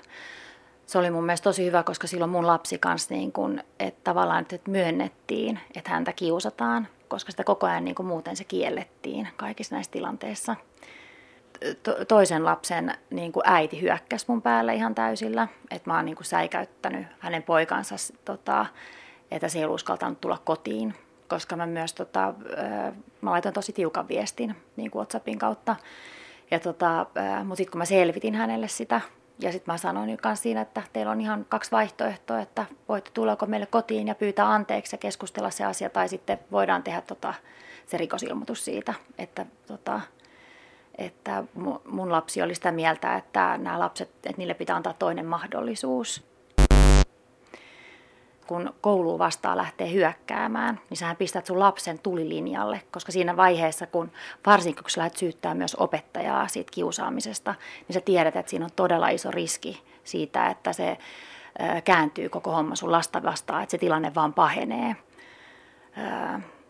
[0.85, 4.45] se oli mun mielestä tosi hyvä, koska silloin mun lapsi kanssa niin kun, että tavallaan
[4.51, 9.75] että myönnettiin, että häntä kiusataan, koska sitä koko ajan niin kuin muuten se kiellettiin kaikissa
[9.75, 10.55] näissä tilanteissa.
[11.83, 16.17] To- toisen lapsen niin kuin äiti hyökkäsi mun päälle ihan täysillä, että mä oon niin
[16.21, 17.95] säikäyttänyt hänen poikansa,
[18.25, 18.65] tota,
[19.31, 20.95] että se ei ollut uskaltanut tulla kotiin,
[21.27, 22.33] koska mä myös tota,
[23.21, 25.75] mä laitoin tosi tiukan viestin niin kuin WhatsAppin kautta.
[26.51, 27.05] Ja tota,
[27.39, 29.01] mutta sitten kun mä selvitin hänelle sitä,
[29.39, 33.45] ja sitten mä sanoin myös siinä, että teillä on ihan kaksi vaihtoehtoa, että voitte tullako
[33.45, 37.33] meille kotiin ja pyytää anteeksi ja keskustella se asia, tai sitten voidaan tehdä tota,
[37.87, 40.01] se rikosilmoitus siitä, että, tota,
[40.97, 41.43] että
[41.85, 46.30] mun lapsi oli sitä mieltä, että nämä lapset, että niille pitää antaa toinen mahdollisuus
[48.51, 54.11] kun koulu vastaan lähtee hyökkäämään, niin sähän pistät sun lapsen tulilinjalle, koska siinä vaiheessa, kun
[54.45, 57.55] varsinkin kun sä lähdet syyttää myös opettajaa siitä kiusaamisesta,
[57.87, 60.97] niin sä tiedät, että siinä on todella iso riski siitä, että se
[61.83, 64.95] kääntyy koko homma sun lasta vastaan, että se tilanne vaan pahenee.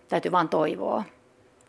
[0.10, 1.04] täytyy vaan toivoa,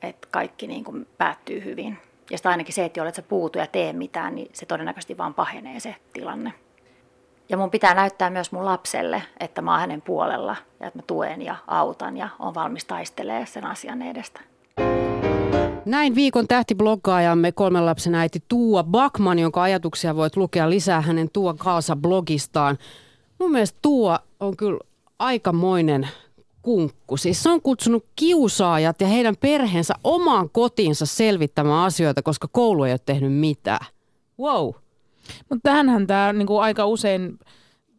[0.02, 1.98] että kaikki niin kuin päättyy hyvin.
[2.30, 5.34] Ja sitä ainakin se, että jollet sä puutu ja tee mitään, niin se todennäköisesti vaan
[5.34, 6.52] pahenee se tilanne.
[7.52, 11.02] Ja mun pitää näyttää myös mun lapselle, että mä oon hänen puolella ja että mä
[11.06, 14.40] tuen ja autan ja on valmis taistelemaan sen asian edestä.
[15.84, 21.54] Näin viikon tähtibloggaajamme kolmen lapsen äiti Tuua Bakman, jonka ajatuksia voit lukea lisää hänen Tuua
[21.54, 22.78] Kaasa blogistaan.
[23.38, 24.78] Mun mielestä Tuua on kyllä
[25.18, 26.08] aikamoinen
[26.62, 27.16] kunkku.
[27.16, 32.92] Siis se on kutsunut kiusaajat ja heidän perheensä omaan kotiinsa selvittämään asioita, koska koulu ei
[32.92, 33.86] ole tehnyt mitään.
[34.40, 34.70] Wow.
[35.50, 37.38] Mutta tähänhän tämä niinku aika usein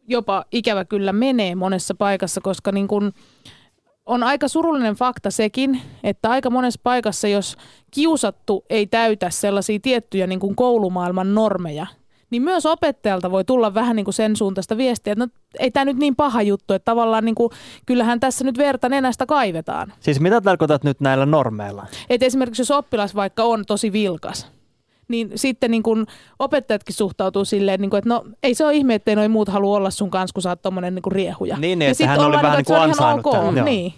[0.08, 3.00] jopa ikävä kyllä menee monessa paikassa, koska niinku,
[4.06, 7.56] on aika surullinen fakta sekin, että aika monessa paikassa, jos
[7.90, 11.86] kiusattu ei täytä sellaisia tiettyjä niin kuin koulumaailman normeja,
[12.30, 15.84] niin myös opettajalta voi tulla vähän niin kuin sen suuntaista viestiä, että no, ei tämä
[15.84, 17.50] nyt niin paha juttu, että tavallaan niin kuin,
[17.86, 19.92] kyllähän tässä nyt verta nenästä kaivetaan.
[20.00, 21.86] Siis mitä tarkoitat nyt näillä normeilla?
[22.10, 24.50] Et esimerkiksi jos oppilas vaikka on tosi vilkas,
[25.08, 26.06] niin sitten niin kun
[26.38, 29.76] opettajatkin suhtautuu silleen, niin kun, että no ei se ole ihme, että noin muut halua
[29.76, 31.56] olla sun kanssa, kun sä oot tommonen niin riehuja.
[31.56, 33.62] Niin, niin että hän oli vähän niin kuin ansainnut okay.
[33.62, 33.94] Niin.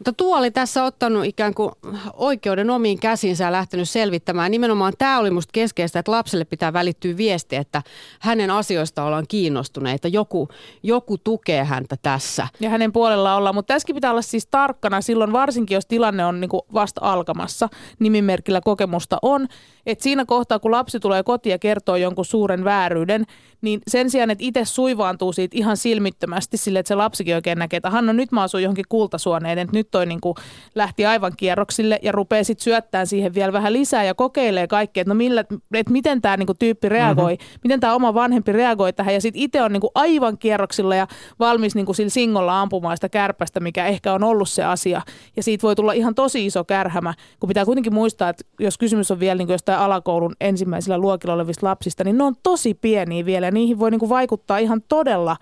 [0.00, 1.70] Mutta tuo oli tässä ottanut ikään kuin
[2.14, 4.50] oikeuden omiin käsinsä ja lähtenyt selvittämään.
[4.50, 7.82] Nimenomaan tämä oli musta keskeistä, että lapselle pitää välittyä viesti, että
[8.20, 10.08] hänen asioista ollaan kiinnostuneita.
[10.08, 10.48] Joku,
[10.82, 12.48] joku tukee häntä tässä.
[12.60, 16.40] Ja hänen puolella ollaan, mutta tässäkin pitää olla siis tarkkana silloin, varsinkin jos tilanne on
[16.40, 19.48] niin vasta alkamassa, nimimerkillä kokemusta on,
[19.86, 23.26] että siinä kohtaa, kun lapsi tulee kotiin ja kertoo jonkun suuren vääryyden,
[23.62, 27.76] niin sen sijaan, että itse suivaantuu siitä ihan silmittömästi sille, että se lapsikin oikein näkee,
[27.76, 30.34] että Hanno, nyt mä asun johonkin kultasuoneen, että nyt toi niin kuin
[30.74, 35.10] lähti aivan kierroksille ja rupeaa sitten syöttämään siihen vielä vähän lisää ja kokeilee kaikkea, että
[35.10, 35.40] no millä,
[35.74, 37.60] että miten tämä niin kuin tyyppi reagoi, mm-hmm.
[37.64, 41.06] miten tämä oma vanhempi reagoi tähän ja sitten itse on niin kuin aivan kierroksilla ja
[41.38, 45.02] valmis niin kuin sillä singolla ampumaan sitä kärpästä, mikä ehkä on ollut se asia
[45.36, 49.10] ja siitä voi tulla ihan tosi iso kärhämä, kun pitää kuitenkin muistaa, että jos kysymys
[49.10, 53.24] on vielä niin kuin jostain alakoulun ensimmäisillä luokilla olevista lapsista, niin ne on tosi pieniä
[53.24, 55.36] vielä ja niihin voi niin kuin vaikuttaa ihan todella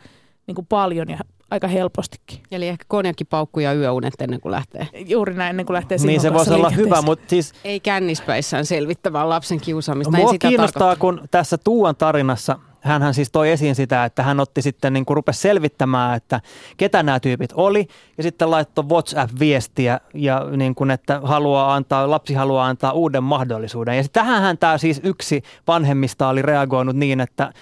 [0.46, 1.18] niin kuin paljon ja
[1.50, 2.38] aika helpostikin.
[2.50, 4.88] Eli ehkä konjakkipaukku ja yöunet ennen kuin lähtee.
[5.06, 7.52] Juuri näin, ennen kuin lähtee Niin se voisi olla hyvä, mutta siis...
[7.64, 10.16] Ei kännispäissään selvittävää lapsen kiusaamista.
[10.16, 11.22] Mua sitä kiinnostaa, tarkoittaa.
[11.22, 15.14] kun tässä Tuuan tarinassa hän siis toi esiin sitä, että hän otti sitten niin kuin
[15.14, 16.40] rupesi selvittämään, että
[16.76, 22.34] ketä nämä tyypit oli ja sitten laittoi WhatsApp-viestiä ja niin kuin, että haluaa antaa, lapsi
[22.34, 23.96] haluaa antaa uuden mahdollisuuden.
[23.96, 27.52] Ja tähän tämä siis yksi vanhemmista oli reagoinut niin, että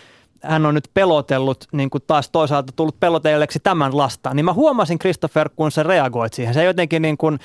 [0.42, 4.34] hän on nyt pelotellut, niin kuin taas toisaalta tullut pelotelleeksi tämän lasta.
[4.34, 6.54] Niin mä huomasin, Christopher, kun sä reagoit siihen.
[6.54, 7.38] Se jotenkin niin kuin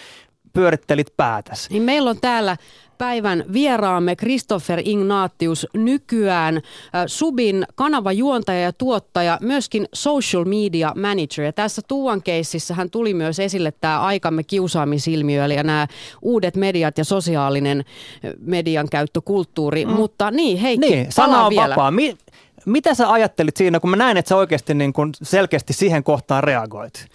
[0.53, 1.69] pyörittelit päätäs.
[1.69, 2.57] Niin meillä on täällä
[3.01, 6.61] päivän vieraamme Christopher Ignatius, nykyään äh,
[7.07, 11.45] Subin kanavajuontaja ja tuottaja, myöskin social media manager.
[11.45, 15.87] Ja tässä Tuuan keississä hän tuli myös esille tämä aikamme kiusaamisilmiö, eli nämä
[16.21, 19.85] uudet mediat ja sosiaalinen äh, median käyttökulttuuri.
[19.85, 19.91] Mm.
[19.91, 21.69] Mutta niin, Heikki, niin, sana on vielä.
[21.69, 21.91] vapaa.
[21.91, 22.17] Mi-
[22.65, 26.43] mitä sä ajattelit siinä, kun mä näin, että sä oikeasti niin kun selkeästi siihen kohtaan
[26.43, 27.07] reagoit?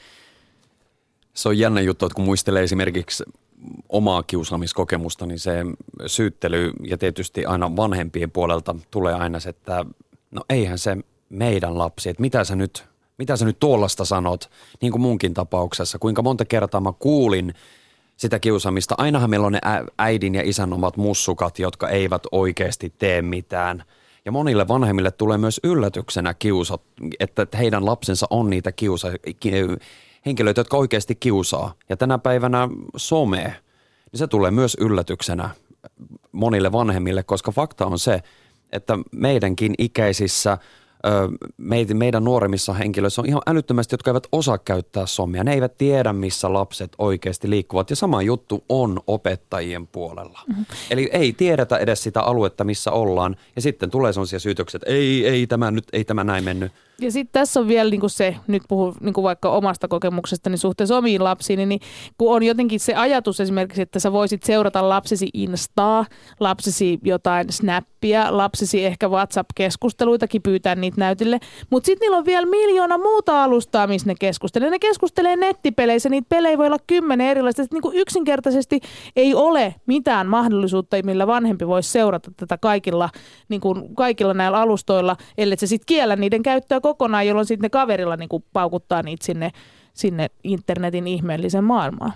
[1.34, 3.24] Se on jännä juttu, että kun muistelee esimerkiksi
[3.88, 5.64] omaa kiusaamiskokemusta, niin se
[6.06, 9.84] syyttely ja tietysti aina vanhempien puolelta tulee aina se, että
[10.30, 10.96] no eihän se
[11.28, 12.84] meidän lapsi, että mitä sä nyt
[13.18, 17.54] mitä sä nyt tuollaista sanot, niin kuin munkin tapauksessa, kuinka monta kertaa mä kuulin
[18.16, 18.94] sitä kiusaamista.
[18.98, 19.60] Ainahan meillä on ne
[19.98, 23.84] äidin ja isän omat mussukat, jotka eivät oikeasti tee mitään.
[24.26, 26.82] Ja monille vanhemmille tulee myös yllätyksenä kiusat,
[27.20, 29.08] että heidän lapsensa on niitä kiusa,
[30.26, 31.74] henkilöitä, jotka oikeasti kiusaa.
[31.88, 33.56] Ja tänä päivänä some,
[34.12, 35.50] niin se tulee myös yllätyksenä
[36.32, 38.22] monille vanhemmille, koska fakta on se,
[38.72, 40.58] että meidänkin ikäisissä–
[41.94, 45.44] meidän nuoremmissa henkilöissä on ihan älyttömästi, jotka eivät osaa käyttää somia.
[45.44, 47.90] Ne eivät tiedä, missä lapset oikeasti liikkuvat.
[47.90, 50.40] Ja sama juttu on opettajien puolella.
[50.48, 50.66] Mm-hmm.
[50.90, 53.36] Eli ei tiedetä edes sitä aluetta, missä ollaan.
[53.56, 56.72] Ja sitten tulee sellaisia syytöksiä, että ei, ei tämä nyt, ei tämä näin mennyt.
[57.00, 60.96] Ja sitten tässä on vielä niin se, nyt puhun niin vaikka omasta kokemuksesta, niin suhteessa
[60.96, 61.80] omiin lapsiin, niin
[62.18, 66.06] kun on jotenkin se ajatus esimerkiksi, että sä voisit seurata lapsesi Instaa,
[66.40, 71.38] lapsesi jotain Snappia, lapsesi ehkä WhatsApp-keskusteluitakin pyytää niitä näytille,
[71.70, 74.70] mutta sitten niillä on vielä miljoona muuta alustaa, missä ne keskustelee.
[74.70, 77.62] Ne keskustelee nettipeleissä, niitä pelejä voi olla kymmenen erilaista.
[77.70, 78.80] Niin kuin yksinkertaisesti
[79.16, 83.10] ei ole mitään mahdollisuutta, millä vanhempi voisi seurata tätä kaikilla,
[83.48, 88.16] niin kuin kaikilla näillä alustoilla, ellei se sitten kiellä niiden käyttöä kokonaan, jolloin sitten kaverilla
[88.16, 89.52] niin kuin paukuttaa niitä sinne,
[89.94, 92.12] sinne internetin ihmeellisen maailmaan.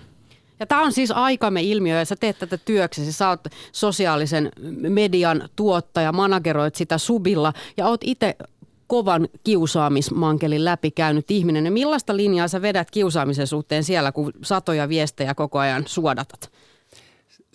[0.59, 3.11] Ja tämä on siis aikamme ilmiö ja sä teet tätä työksesi.
[3.11, 3.39] Sä oot
[3.71, 4.51] sosiaalisen
[4.89, 8.35] median tuottaja, manageroit sitä subilla ja oot itse
[8.87, 11.65] kovan kiusaamismankelin läpi käynyt ihminen.
[11.65, 16.51] Ja millaista linjaa sä vedät kiusaamisen suhteen siellä, kun satoja viestejä koko ajan suodatat?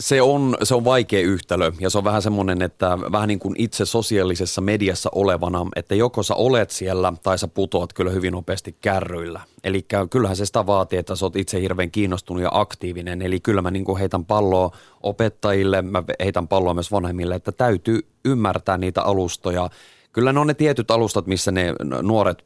[0.01, 3.55] Se on, se on vaikea yhtälö ja se on vähän semmoinen, että vähän niin kuin
[3.59, 8.77] itse sosiaalisessa mediassa olevana, että joko sä olet siellä tai sä putoat kyllä hyvin nopeasti
[8.81, 9.41] kärryillä.
[9.65, 13.23] Eli kyllähän se sitä vaatii, että sä oot itse hirveän kiinnostunut ja aktiivinen.
[13.23, 18.01] Eli kyllä mä niin kuin heitän palloa opettajille, mä heitän palloa myös vanhemmille, että täytyy
[18.25, 19.71] ymmärtää niitä alustoja–
[20.17, 22.45] kyllä ne on ne tietyt alustat, missä ne nuoret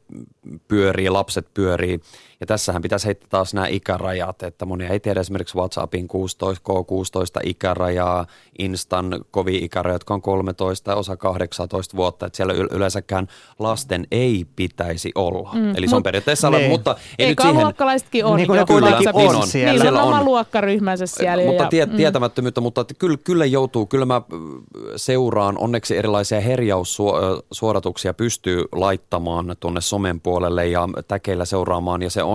[0.67, 1.99] pyörii, lapset pyörii.
[2.41, 7.41] Ja tässähän pitäisi heittää taas nämä ikärajat, että monia ei tiedä esimerkiksi WhatsAppin 16, K16
[7.43, 8.25] ikärajaa,
[8.59, 13.27] Instan kovin ikäraja, jotka on 13 ja osa 18 vuotta, että siellä yleensäkään
[13.59, 15.51] lasten ei pitäisi olla.
[15.53, 15.75] Mm.
[15.75, 16.71] Eli se on periaatteessa niin.
[16.71, 17.63] mutta ei nyt siihen...
[17.63, 18.37] luokkalaisetkin on.
[18.37, 19.83] Niin kuin kyllä, on, on siellä.
[19.83, 21.45] Niillä on, on oma luokkaryhmänsä siellä.
[21.45, 21.95] Mutta ja, tie, mm.
[21.95, 24.21] tietämättömyyttä, mutta että kyllä, kyllä joutuu, kyllä mä
[24.95, 32.30] seuraan onneksi erilaisia herjaussuoratuksia pystyy laittamaan tuonne somen puolelle ja täkeillä seuraamaan ja se on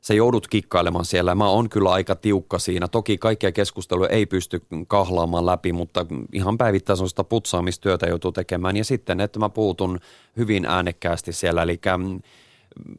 [0.00, 1.34] sä joudut kikkailemaan siellä.
[1.34, 2.88] Mä oon kyllä aika tiukka siinä.
[2.88, 8.76] Toki kaikkia keskustelua ei pysty kahlaamaan läpi, mutta ihan päivittäin sellaista putsaamistyötä joutuu tekemään.
[8.76, 10.00] Ja sitten, että mä puutun
[10.36, 12.20] hyvin äänekkäästi siellä, eli mm,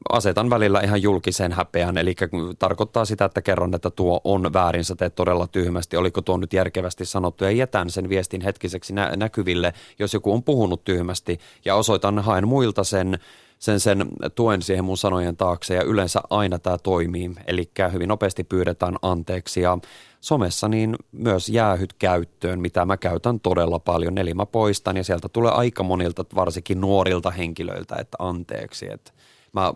[0.10, 2.16] asetan välillä ihan julkisen häpeän, eli
[2.60, 6.54] tarkoittaa sitä, että kerron, että tuo on väärin, sä teet todella tyhmästi, oliko tuo nyt
[6.54, 11.76] järkevästi sanottu, ja jätän sen viestin hetkiseksi nä- näkyville, jos joku on puhunut tyhmästi, ja
[11.76, 13.20] osoitan, haen muilta sen
[13.62, 17.32] sen, sen tuen siihen mun sanojen taakse ja yleensä aina tämä toimii.
[17.48, 19.78] Eli hyvin nopeasti pyydetään anteeksi ja
[20.22, 24.18] somessa niin myös jäähyt käyttöön, mitä mä käytän todella paljon.
[24.18, 28.92] Eli mä poistan ja sieltä tulee aika monilta, varsinkin nuorilta henkilöiltä, että anteeksi.
[28.92, 29.12] Että
[29.54, 29.74] mä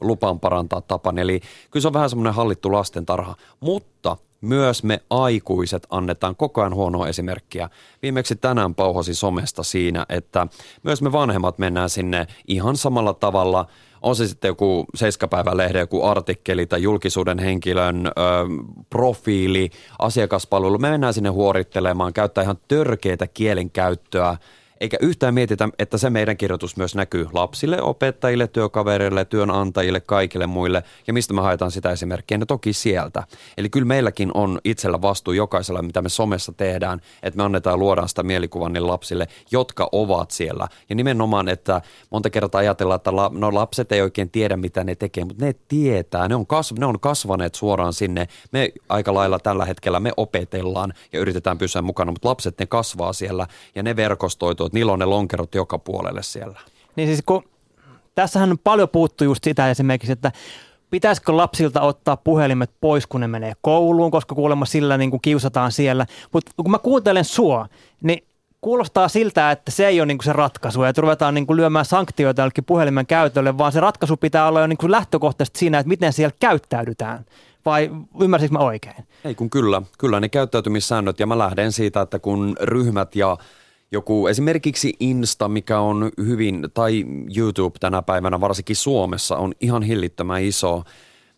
[0.00, 1.18] lupaan parantaa tapan.
[1.18, 6.74] Eli kyllä se on vähän semmoinen hallittu lastentarha, mutta– myös me aikuiset annetaan koko ajan
[6.74, 7.70] huonoa esimerkkiä.
[8.02, 10.46] Viimeksi tänään pauhosi somesta siinä, että
[10.82, 13.66] myös me vanhemmat mennään sinne ihan samalla tavalla–
[14.02, 18.10] on se sitten joku seiskapäivälehden joku artikkeli tai julkisuuden henkilön ö,
[18.90, 20.78] profiili, asiakaspalvelu.
[20.78, 24.36] Me mennään sinne huorittelemaan, käyttää ihan törkeitä kielenkäyttöä
[24.80, 30.82] eikä yhtään mietitä, että se meidän kirjoitus myös näkyy lapsille, opettajille, työkavereille, työnantajille, kaikille muille.
[31.06, 32.38] Ja mistä me haetaan sitä esimerkkiä?
[32.38, 33.22] No toki sieltä.
[33.58, 38.08] Eli kyllä meilläkin on itsellä vastuu jokaisella, mitä me somessa tehdään, että me annetaan luodaan
[38.08, 40.68] sitä mielikuvan niille lapsille, jotka ovat siellä.
[40.88, 44.94] Ja nimenomaan, että monta kertaa ajatellaan, että la, no lapset ei oikein tiedä, mitä ne
[44.94, 46.28] tekee, mutta ne tietää.
[46.28, 48.28] Ne on, kasv, ne on kasvaneet suoraan sinne.
[48.52, 53.12] Me aika lailla tällä hetkellä me opetellaan ja yritetään pysyä mukana, mutta lapset ne kasvaa
[53.12, 56.60] siellä ja ne verkostoituu että niillä on ne lonkerot joka puolelle siellä.
[56.96, 57.44] Niin siis kun,
[58.14, 60.32] tässähän on paljon puuttu just sitä esimerkiksi, että
[60.90, 65.72] pitäisikö lapsilta ottaa puhelimet pois, kun ne menee kouluun, koska kuulemma sillä niin kuin kiusataan
[65.72, 66.06] siellä.
[66.32, 67.66] Mutta kun mä kuuntelen sua,
[68.02, 68.24] niin
[68.60, 72.64] kuulostaa siltä, että se ei ole niin se ratkaisu, että ruvetaan niin lyömään sanktioita jollekin
[72.64, 77.24] puhelimen käytölle, vaan se ratkaisu pitää olla jo niin lähtökohtaisesti siinä, että miten siellä käyttäydytään.
[77.64, 79.06] Vai ymmärsinkö mä oikein?
[79.24, 83.36] Ei kun kyllä, kyllä ne käyttäytymissäännöt ja mä lähden siitä, että kun ryhmät ja
[83.92, 87.04] joku esimerkiksi Insta, mikä on hyvin, tai
[87.36, 90.82] YouTube tänä päivänä varsinkin Suomessa on ihan hillittömän iso,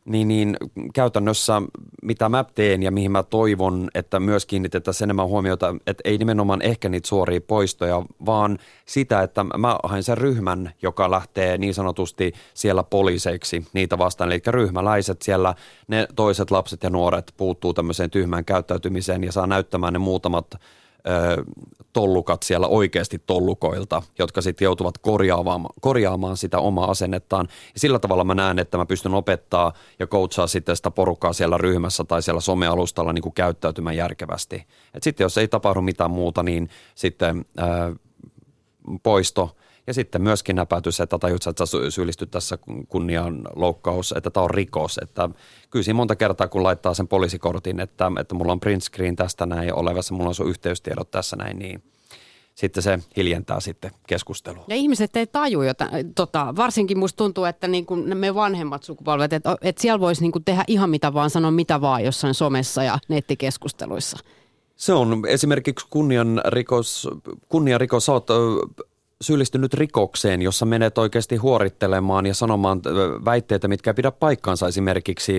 [0.05, 0.57] niin, niin
[0.95, 1.63] käytännössä
[2.03, 6.63] mitä mä teen ja mihin mä toivon, että myös kiinnitettäisiin enemmän huomiota, että ei nimenomaan
[6.63, 12.33] ehkä niitä suoria poistoja, vaan sitä, että mä haen sen ryhmän, joka lähtee niin sanotusti
[12.55, 14.33] siellä poliiseiksi niitä vastaan.
[14.33, 15.55] Eli ryhmäläiset siellä,
[15.89, 20.47] ne toiset lapset ja nuoret puuttuu tämmöiseen tyhmään käyttäytymiseen ja saa näyttämään ne muutamat
[21.93, 27.49] tollukat siellä oikeasti tollukoilta, jotka sitten joutuvat korjaamaan, korjaamaan sitä omaa asennettaan.
[27.75, 31.59] Ja sillä tavalla mä näen, että mä pystyn opettaa ja coachaa sitten sitä porukkaa siellä
[31.59, 34.67] ryhmässä tai siellä somealustalla niin kuin käyttäytymään järkevästi.
[34.95, 37.93] Et sitten jos ei tapahdu mitään muuta, niin sitten ää,
[39.03, 39.51] poisto–
[39.87, 44.99] ja sitten myöskin näpäytys, että tajut, että sä syyllistyt tässä kunnianloukkaus, että tämä on rikos.
[45.03, 45.29] Että
[45.71, 49.47] kyllä siinä monta kertaa, kun laittaa sen poliisikortin, että, että mulla on print screen tästä
[49.47, 51.83] näin olevassa, mulla on sun yhteystiedot tässä näin, niin
[52.55, 54.65] sitten se hiljentää sitten keskustelua.
[54.69, 59.33] Ja ihmiset ei taju, jota, tota, varsinkin musta tuntuu, että niin kuin me vanhemmat sukupolvet,
[59.33, 62.83] että, että siellä voisi niin kuin tehdä ihan mitä vaan, sanoa mitä vaan jossain somessa
[62.83, 64.19] ja nettikeskusteluissa.
[64.77, 67.09] Se on esimerkiksi kunnianrikos,
[67.49, 68.27] kunnianrikos, sä oot
[69.23, 72.81] syyllistynyt rikokseen, jossa menet oikeasti huorittelemaan ja sanomaan
[73.25, 74.69] väitteitä, mitkä ei pidä paikkaansa.
[74.69, 75.33] Esimerkiksi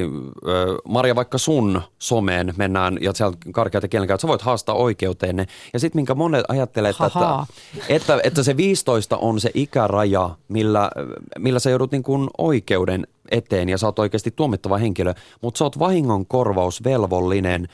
[0.86, 5.48] Maria, vaikka sun someen mennään ja siellä karkeata kielenkäyttöä, sä voit haastaa oikeuteen.
[5.74, 7.46] Ja sitten minkä monet ajattelee, että, että,
[7.90, 10.92] että, että se 15 on se ikäraja, millä,
[11.40, 15.64] millä sä joudut niin kuin oikeuden eteen ja sä oot oikeasti tuomittava henkilö, mutta sä
[15.64, 17.68] oot vahingonkorvausvelvollinen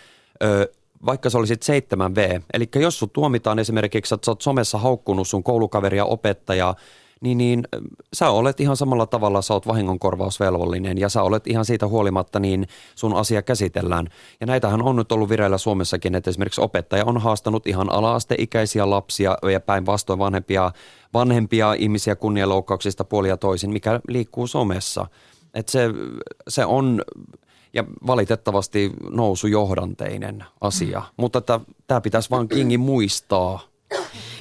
[1.06, 5.44] vaikka sä olisit 7V, eli jos sut tuomitaan esimerkiksi, että sä oot somessa haukkunut sun
[5.44, 6.76] koulukaveria opettajaa,
[7.22, 7.68] niin, niin
[8.14, 12.68] sä olet ihan samalla tavalla, sä oot vahingonkorvausvelvollinen ja sä olet ihan siitä huolimatta, niin
[12.96, 14.08] sun asia käsitellään.
[14.40, 19.38] Ja näitähän on nyt ollut vireillä Suomessakin, että esimerkiksi opettaja on haastanut ihan ala-asteikäisiä lapsia
[19.52, 20.72] ja päinvastoin vanhempia,
[21.14, 25.08] vanhempia ihmisiä kunnianloukkauksista puolia toisin, mikä liikkuu somessa.
[25.54, 25.90] Että se,
[26.48, 27.02] se on
[27.74, 31.00] ja valitettavasti nousujohdanteinen asia.
[31.00, 31.06] Mm.
[31.18, 31.42] Mutta
[31.88, 33.70] tämä pitäisi vaan Kingin muistaa.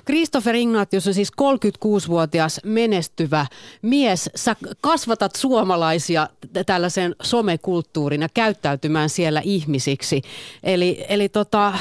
[0.07, 3.47] Christopher Ignatius on siis 36-vuotias menestyvä
[3.83, 4.31] mies.
[4.35, 6.29] Sä kasvatat suomalaisia
[6.67, 10.23] tällaisen somekulttuurin ja käyttäytymään siellä ihmisiksi.
[10.63, 11.75] Eli, eli tota,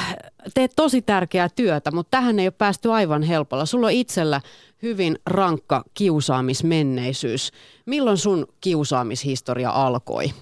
[0.54, 3.66] teet tosi tärkeää työtä, mutta tähän ei ole päästy aivan helpolla.
[3.66, 4.40] Sulla on itsellä
[4.82, 7.52] hyvin rankka kiusaamismenneisyys.
[7.86, 10.32] Milloin sun kiusaamishistoria alkoi?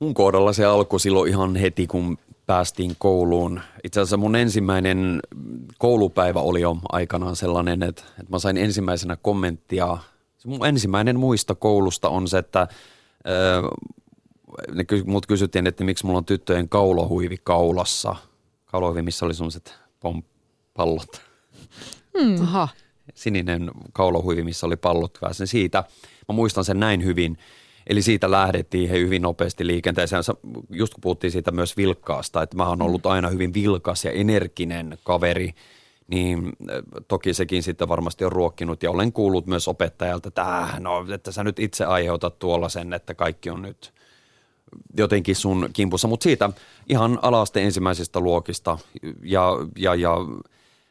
[0.00, 3.60] Mun kohdalla se alkoi silloin ihan heti, kun päästiin kouluun.
[3.84, 5.20] Itse asiassa mun ensimmäinen
[5.78, 9.98] koulupäivä oli jo aikanaan sellainen, että, että mä sain ensimmäisenä kommenttia.
[10.38, 13.62] Se mun ensimmäinen muista koulusta on se, että ää,
[14.72, 18.16] ne mut kysyttiin, että miksi mulla on tyttöjen kaulohuivi kaulassa.
[18.66, 19.74] Kaulohuivi, missä oli sellaiset
[20.74, 21.20] pallot.
[22.18, 22.42] Hmm.
[22.42, 22.68] Aha.
[23.14, 25.18] Sininen kaulohuivi, missä oli pallot.
[25.20, 25.84] Pääsen siitä.
[26.28, 27.38] Mä muistan sen näin hyvin.
[27.88, 30.22] Eli siitä lähdettiin he hyvin nopeasti liikenteeseen.
[30.70, 34.98] Just kun puhuttiin siitä myös vilkkaasta, että mä oon ollut aina hyvin vilkas ja energinen
[35.04, 35.54] kaveri,
[36.08, 36.52] niin
[37.08, 38.82] toki sekin sitten varmasti on ruokkinut.
[38.82, 42.92] Ja olen kuullut myös opettajalta, että, äh, no, että sä nyt itse aiheutat tuolla sen,
[42.92, 43.92] että kaikki on nyt
[44.96, 46.50] jotenkin sun kimpussa, mutta siitä
[46.88, 48.78] ihan alaste ensimmäisistä luokista.
[49.22, 50.16] Ja, ja, ja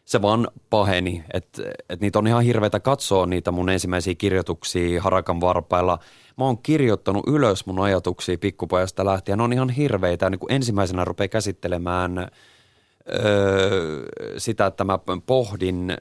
[0.07, 5.41] se vaan paheni, että et niitä on ihan hirveitä katsoa niitä mun ensimmäisiä kirjoituksia Harakan
[5.41, 5.99] varpailla–
[6.37, 9.37] mä oon kirjoittanut ylös mun ajatuksia pikkupojasta lähtien.
[9.37, 10.29] Ne on ihan hirveitä.
[10.29, 12.17] Niin kuin ensimmäisenä rupeaa käsittelemään
[13.09, 14.05] öö,
[14.37, 15.97] sitä, että mä pohdin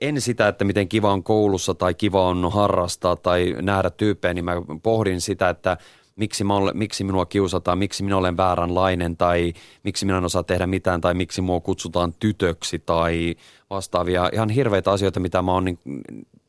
[0.00, 4.44] en sitä, että miten kiva on koulussa tai kiva on harrastaa tai nähdä tyyppejä, niin
[4.44, 5.76] mä pohdin sitä, että
[6.16, 9.52] miksi, mä olen, miksi minua kiusataan, miksi minä olen vääränlainen tai
[9.84, 13.34] miksi minä en osaa tehdä mitään tai miksi mua kutsutaan tytöksi tai
[13.70, 15.78] vastaavia ihan hirveitä asioita, mitä mä oon niin,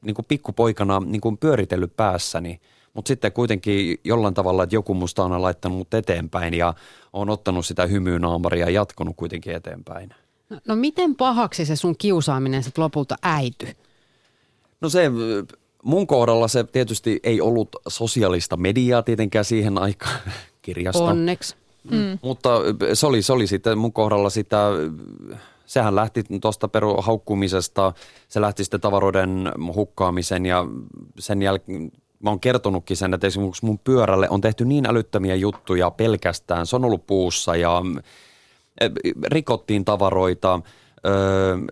[0.02, 2.60] niin kuin pikkupoikana niin kuin pyöritellyt päässäni–
[2.98, 6.74] mutta sitten kuitenkin jollain tavalla, että joku musta on laittanut mut eteenpäin ja
[7.14, 10.10] on ottanut sitä hymyynaamoria ja jatkunut kuitenkin eteenpäin.
[10.50, 13.68] No, no miten pahaksi se sun kiusaaminen sitten lopulta äity?
[14.82, 15.12] No se
[15.88, 20.20] mun kohdalla se tietysti ei ollut sosiaalista mediaa tietenkään siihen aikaan
[20.62, 21.04] kirjasta.
[21.04, 21.56] Onneksi.
[21.92, 22.20] Mm.
[22.22, 22.50] Mutta
[22.94, 24.70] se oli, se oli sitten mun kohdalla sitä,
[25.66, 27.94] sehän lähti tuosta peru haukkumisesta,
[28.28, 30.66] se lähti sitten tavaroiden hukkaamisen ja
[31.20, 35.92] sen jälkeen mä oon kertonutkin sen, että esimerkiksi mun pyörälle on tehty niin älyttömiä juttuja
[35.92, 36.66] pelkästään.
[36.66, 37.82] Se on ollut puussa ja
[39.28, 40.60] rikottiin tavaroita,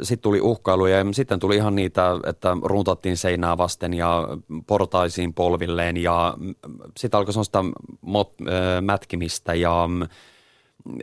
[0.01, 4.27] sitten tuli uhkailuja ja sitten tuli ihan niitä, että runtattiin seinää vasten ja
[4.67, 6.37] portaisiin polvilleen ja
[6.97, 7.65] sitten alkoi sellaista
[8.01, 8.33] mot,
[8.81, 9.89] mätkimistä ja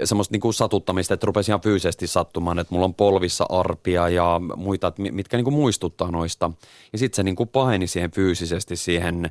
[0.04, 4.40] semmoista niin kuin satuttamista, että rupesi ihan fyysisesti sattumaan, että mulla on polvissa arpia ja
[4.56, 6.50] muita, mitkä niin kuin muistuttaa noista.
[6.92, 9.30] Ja sitten se niin kuin paheni siihen fyysisesti siihen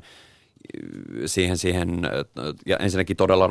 [1.26, 1.88] siihen, siihen
[2.66, 3.48] ja ensinnäkin todella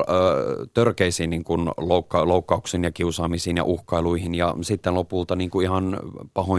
[0.73, 5.99] törkeisiin niin kuin loukka, loukkauksiin ja kiusaamisiin ja uhkailuihin ja sitten lopulta niin kuin ihan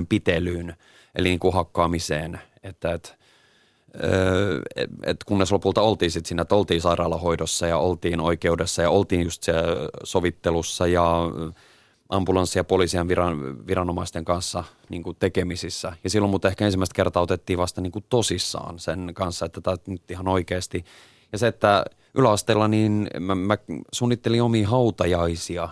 [0.08, 0.76] pitelyyn,
[1.14, 3.14] eli niin kuin hakkaamiseen, että, että
[4.76, 9.22] et, et kunnes lopulta oltiin sitten siinä, että oltiin sairaalahoidossa ja oltiin oikeudessa ja oltiin
[9.22, 11.30] just siellä sovittelussa ja
[12.08, 15.92] ambulanssi- ja poliisien viran, viranomaisten kanssa niin kuin tekemisissä.
[16.04, 19.76] Ja silloin mutta ehkä ensimmäistä kertaa otettiin vasta niin kuin tosissaan sen kanssa, että tämä
[19.86, 20.84] nyt ihan oikeasti.
[21.32, 21.84] Ja se, että
[22.14, 23.58] yläasteella niin mä, mä
[23.92, 25.68] suunnittelin omia hautajaisia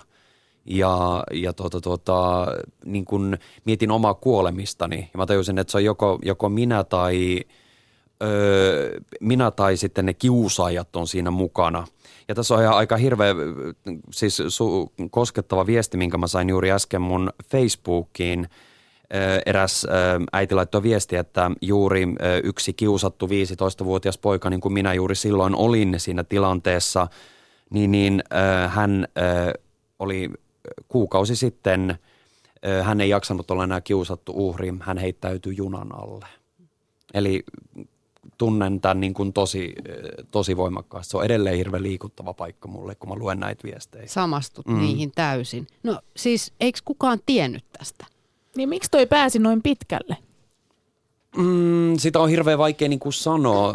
[0.64, 2.46] ja, ja tuota, tuota,
[2.84, 5.10] niin kuin mietin omaa kuolemistani.
[5.12, 7.40] Ja mä tajusin, että se on joko, joko minä tai–
[8.22, 11.86] öö, minä tai sitten ne kiusaajat on siinä mukana.
[12.28, 13.34] Ja tässä on ihan aika hirveä,
[14.12, 18.48] siis su, koskettava viesti, minkä mä sain juuri äsken mun Facebookiin.
[19.46, 19.86] Eräs
[20.32, 22.06] äiti laittoi viesti, että juuri
[22.44, 27.06] yksi kiusattu 15-vuotias poika, niin kuin minä juuri silloin olin siinä tilanteessa,
[27.70, 28.22] niin, niin
[28.68, 29.08] hän
[29.98, 30.30] oli
[30.88, 31.98] kuukausi sitten,
[32.82, 36.26] hän ei jaksanut olla enää kiusattu uhri, hän heittäytyi junan alle.
[37.14, 37.44] Eli
[38.41, 39.74] tunnen tämän niin kuin tosi,
[40.30, 41.11] tosi voimakkaasti.
[41.11, 44.07] Se on edelleen hirveän liikuttava paikka mulle, kun mä luen näitä viestejä.
[44.07, 44.78] Samastut mm.
[44.78, 45.66] niihin täysin.
[45.82, 48.07] No siis eikö kukaan tiennyt tästä?
[48.57, 50.16] Niin miksi toi pääsi noin pitkälle?
[51.36, 53.74] Mm, sitä on hirveän vaikea niin kuin sanoa.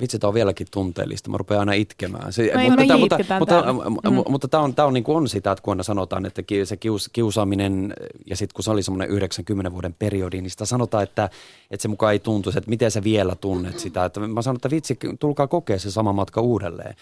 [0.00, 1.30] Vitsi, tämä on vieläkin tunteellista.
[1.30, 2.32] Mä rupean aina itkemään.
[2.32, 4.22] Se, no mutta, tämä, mutta, mutta, mm.
[4.28, 6.76] mutta tämä on, tämä on, niin kuin on sitä, että kun aina sanotaan, että se
[6.76, 7.94] kius, kiusaaminen,
[8.26, 11.30] ja sitten kun se oli semmoinen 90 vuoden periodi, niin sitä sanotaan, että,
[11.70, 14.04] että se mukaan ei tuntuisi, että miten sä vielä tunnet sitä.
[14.04, 16.94] Että mä sanon, että vitsi, tulkaa kokea se sama matka uudelleen.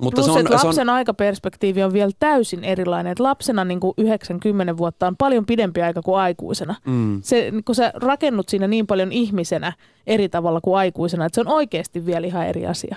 [0.00, 0.88] Mutta Plus, se on, että lapsen se on...
[0.88, 3.12] aikaperspektiivi on vielä täysin erilainen.
[3.12, 6.74] Että lapsena niin kuin 90 vuotta on paljon pidempi aika kuin aikuisena.
[6.86, 7.22] Mm.
[7.22, 9.72] Se, kun sä rakennut siinä niin paljon ihmisenä
[10.06, 12.96] eri tavalla kuin aikuisena, että se on oikeasti vielä ihan eri asia.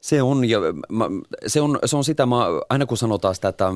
[0.00, 1.04] Se on, ja mä,
[1.46, 2.36] se on, se on sitä, mä,
[2.68, 3.72] aina kun sanotaan sitä, että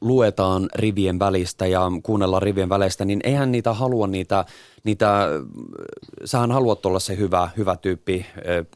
[0.00, 4.44] luetaan rivien välistä ja kuunnellaan rivien välistä, niin eihän niitä halua niitä,
[4.84, 5.28] niitä
[6.24, 8.26] sähän haluat olla se hyvä, hyvä tyyppi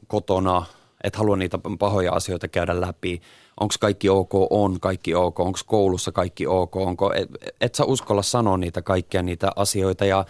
[0.09, 0.64] kotona–
[1.05, 3.20] et halua niitä pahoja asioita käydä läpi.
[3.61, 7.28] Onko kaikki ok, on kaikki ok, onko koulussa kaikki ok, onko, et,
[7.61, 10.24] et sä uskalla sanoa niitä kaikkia niitä asioita ja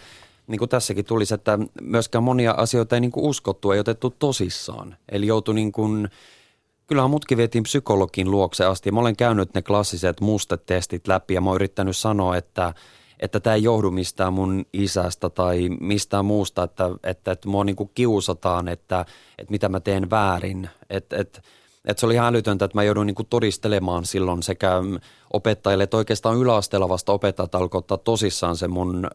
[0.47, 4.95] niin kuin tässäkin tulisi, että myöskään monia asioita ei niin kuin uskottu, ei otettu tosissaan.
[5.11, 6.09] Eli joutui niin kuin,
[6.87, 8.91] kyllähän mutkin vietiin psykologin luokse asti.
[8.91, 12.73] Mä olen käynyt ne klassiset mustetestit läpi ja mä oon yrittänyt sanoa, että–
[13.21, 17.75] että tämä ei johdu mistään mun isästä tai mistään muusta, että, että, että mua niin
[17.75, 19.05] kuin kiusataan, että,
[19.37, 20.69] että mitä mä teen väärin.
[20.89, 21.41] Että, että,
[21.85, 24.71] että se oli ihan älytöntä, että mä joudun niin kuin todistelemaan silloin sekä
[25.33, 29.07] opettajille, että oikeastaan yläasteella vasta opettajat alkoi ottaa tosissaan sen mun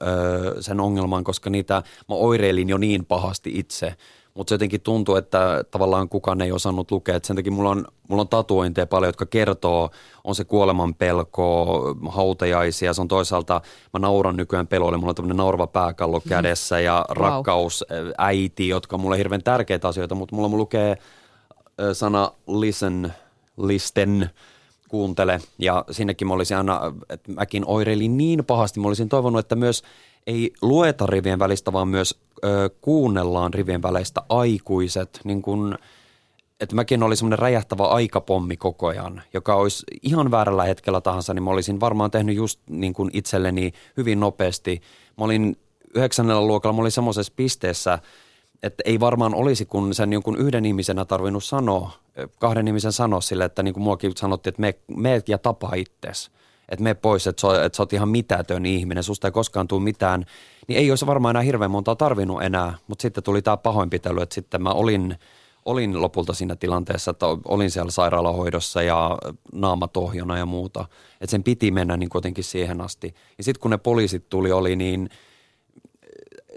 [0.60, 1.74] sen ongelman, koska niitä
[2.08, 3.94] mä oireilin jo niin pahasti itse–
[4.36, 7.16] mutta se jotenkin tuntuu, että tavallaan kukaan ei osannut lukea.
[7.16, 9.90] Et sen takia mulla on, mulla on tatuointeja paljon, jotka kertoo,
[10.24, 11.66] on se kuoleman pelko,
[12.08, 12.94] hautajaisia.
[12.94, 13.60] Se on toisaalta,
[13.92, 16.28] mä nauran nykyään peloille, mulla on tämmöinen naurava pääkallo mm-hmm.
[16.28, 17.16] kädessä ja wow.
[17.16, 17.84] rakkaus,
[18.18, 20.98] äiti, jotka on mulle hirveän tärkeitä asioita, mutta mulla lukee
[21.92, 23.12] sana listen,
[23.56, 24.30] listen,
[24.88, 25.40] kuuntele.
[25.58, 29.82] Ja sinnekin mä olisin aina, että mäkin oireilin niin pahasti, mä olisin toivonut, että myös
[30.26, 35.78] ei lueta rivien välistä, vaan myös ö, kuunnellaan rivien välistä aikuiset, niin kun,
[36.60, 41.42] että mäkin oli semmoinen räjähtävä aikapommi koko ajan, joka olisi ihan väärällä hetkellä tahansa, niin
[41.42, 44.82] mä olisin varmaan tehnyt just niin kuin itselleni hyvin nopeasti.
[45.18, 45.56] Mä olin
[45.94, 47.98] yhdeksännellä luokalla, mä olin semmoisessa pisteessä,
[48.62, 51.90] että ei varmaan olisi, kun sen jonkun yhden ihmisenä tarvinnut sanoa,
[52.38, 54.62] kahden ihmisen sanoa sille, että niin kuin muakin sanottiin, että
[54.96, 56.30] me, ja tapa itsesi
[56.68, 59.82] että me pois, että sä, että sä oot ihan mitätön ihminen, susta ei koskaan tule
[59.82, 60.24] mitään,
[60.68, 64.34] niin ei olisi varmaan enää hirveän monta tarvinnut enää, mutta sitten tuli tämä pahoinpitely, että
[64.34, 65.18] sitten mä olin,
[65.64, 69.18] olin lopulta siinä tilanteessa, että olin siellä sairaalahoidossa ja
[69.52, 70.84] naamatohjona ja muuta,
[71.20, 73.14] että sen piti mennä niin kuitenkin siihen asti.
[73.38, 75.10] Ja sitten kun ne poliisit tuli, oli niin,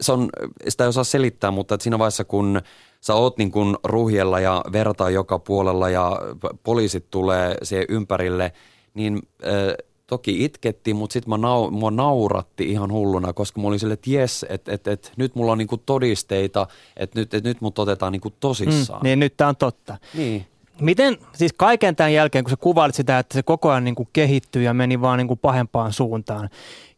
[0.01, 0.29] se on,
[0.67, 2.61] sitä ei osaa selittää, mutta että siinä vaiheessa kun
[3.01, 6.19] sä oot niin kuin ruhjella ja vertaa joka puolella ja
[6.63, 8.51] poliisit tulee siihen ympärille,
[8.93, 13.93] niin äh, toki itkettiin, mutta sitten nau, mua nauratti ihan hulluna, koska mä olin sille,
[13.93, 17.79] että jes, että et, et, nyt mulla on niinku todisteita, että nyt, et nyt mut
[17.79, 19.01] otetaan niinku tosissaan.
[19.01, 19.97] Mm, niin nyt tämä on totta.
[20.13, 20.45] Niin.
[20.81, 24.09] Miten siis kaiken tämän jälkeen, kun sä kuvailit sitä, että se koko ajan niin kuin
[24.13, 26.49] kehittyi ja meni vaan niin kuin pahempaan suuntaan,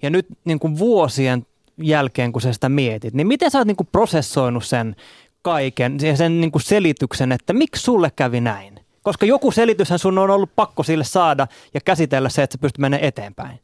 [0.01, 1.45] ja nyt niin kuin vuosien
[1.77, 4.95] jälkeen, kun sä sitä mietit, niin miten sä oot niin kuin prosessoinut sen
[5.41, 8.80] kaiken ja sen niin kuin selityksen, että miksi sulle kävi näin?
[9.03, 12.77] Koska joku selityshän sun on ollut pakko sille saada ja käsitellä se, että sä pystyt
[12.79, 13.59] menemään eteenpäin.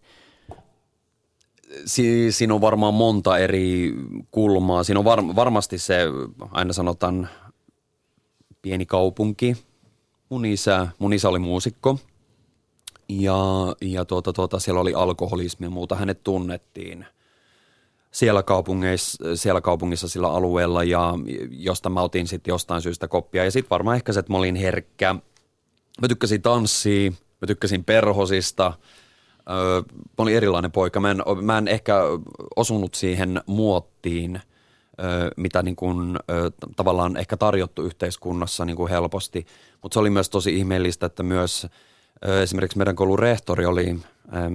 [1.86, 3.94] Si- siinä on varmaan monta eri
[4.32, 4.84] kulmaa.
[4.84, 6.00] Siinä on var- varmasti se,
[6.52, 7.30] aina sanotaan
[8.62, 9.58] pieni kaupunki.
[10.30, 12.00] Mun isä, mun isä oli muusikko
[13.10, 13.36] ja,
[13.82, 15.96] ja tuota, tuota, siellä oli alkoholismi ja muuta.
[15.96, 17.06] Hänet tunnettiin
[18.12, 21.14] siellä, kaupungeissa, siellä kaupungissa sillä alueella ja
[21.50, 23.44] josta mä otin sitten jostain syystä koppia.
[23.46, 25.16] Ja sitten varmaan ehkä se, että mä olin herkkä.
[26.02, 28.74] Mä tykkäsin tanssia, mä tykkäsin perhosista.
[29.90, 31.00] Mä olin erilainen poika.
[31.00, 32.02] Mä en, mä en ehkä
[32.56, 34.42] osunut siihen muottiin,
[35.38, 39.46] mitä niin kuin, öö, tavallaan ehkä tarjottu yhteiskunnassa niin kuin helposti.
[39.82, 41.68] Mutta se oli myös tosi ihmeellistä, että myös
[42.42, 44.00] esimerkiksi meidän koulun rehtori oli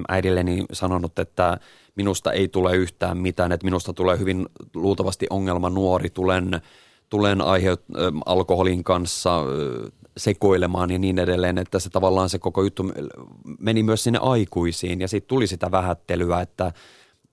[0.08, 1.58] äidilleni sanonut, että
[1.94, 6.60] minusta ei tule yhtään mitään, että minusta tulee hyvin luultavasti ongelma nuori, tulen,
[7.08, 7.82] tulen aiheut,
[8.26, 9.40] alkoholin kanssa
[10.16, 12.92] sekoilemaan ja niin edelleen, että se tavallaan se koko juttu
[13.58, 16.72] meni myös sinne aikuisiin ja sitten tuli sitä vähättelyä, että,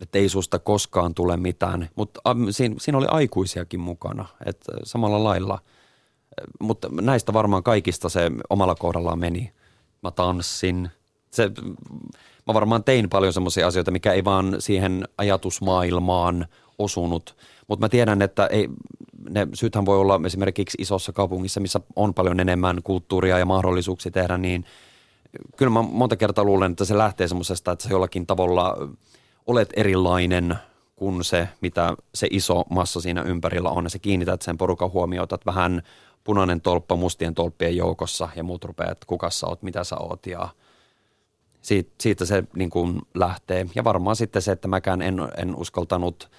[0.01, 5.59] että ei susta koskaan tule mitään, mutta siinä, siinä oli aikuisiakin mukana, että samalla lailla,
[6.59, 9.51] mutta näistä varmaan kaikista se omalla kohdallaan meni.
[10.03, 10.89] Mä tanssin,
[11.31, 11.51] se,
[12.49, 16.45] mä varmaan tein paljon semmoisia asioita, mikä ei vaan siihen ajatusmaailmaan
[16.79, 17.35] osunut,
[17.67, 18.69] mutta mä tiedän, että ei,
[19.29, 24.37] ne syythän voi olla esimerkiksi isossa kaupungissa, missä on paljon enemmän kulttuuria ja mahdollisuuksia tehdä,
[24.37, 24.65] niin
[25.57, 28.77] kyllä mä monta kertaa luulen, että se lähtee semmoisesta, että sä jollakin tavalla
[29.47, 30.55] olet erilainen
[30.95, 33.83] kuin se, mitä se iso massa siinä ympärillä on.
[33.83, 35.83] Ja sä kiinnität sen porukan huomiota, että vähän
[36.23, 40.25] punainen tolppa mustien tolppien joukossa ja muut rupeaa, että kuka sä oot, mitä sä oot
[40.25, 40.49] ja
[41.69, 43.65] siitä, siitä se niin kuin lähtee.
[43.75, 46.29] Ja varmaan sitten se, että mäkään en, en uskaltanut–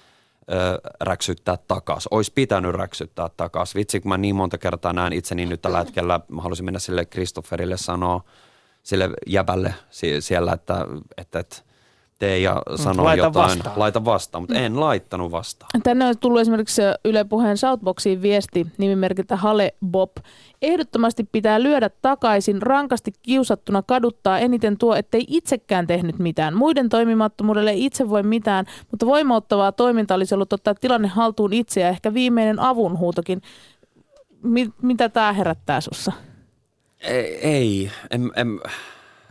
[0.51, 2.07] ö, räksyttää takas.
[2.11, 3.75] Olisi pitänyt räksyttää takas.
[3.75, 7.05] Vitsi, kun mä niin monta kertaa näen itseni nyt tällä hetkellä, mä haluaisin mennä sille
[7.05, 8.23] Kristofferille sanoa,
[8.83, 9.73] sille jäbälle
[10.19, 10.85] siellä, että,
[11.17, 11.57] että, että
[12.21, 13.49] tee ja mm, sano laita jotain.
[13.49, 13.79] Vastaan.
[13.79, 15.69] Laita vastaan, mutta en laittanut vastaan.
[15.83, 20.11] Tänne on tullut esimerkiksi Yle Puheen Shoutboxiin viesti nimimerkiltä Hale Bob.
[20.61, 26.57] Ehdottomasti pitää lyödä takaisin, rankasti kiusattuna kaduttaa eniten tuo, ettei itsekään tehnyt mitään.
[26.57, 31.81] Muiden toimimattomuudelle ei itse voi mitään, mutta voimauttavaa toiminta olisi ollut ottaa tilanne haltuun itse
[31.81, 33.41] ja ehkä viimeinen avunhuutokin.
[34.43, 36.11] Mi- mitä tämä herättää sussa?
[36.99, 37.91] Ei, ei.
[38.11, 38.59] En, en,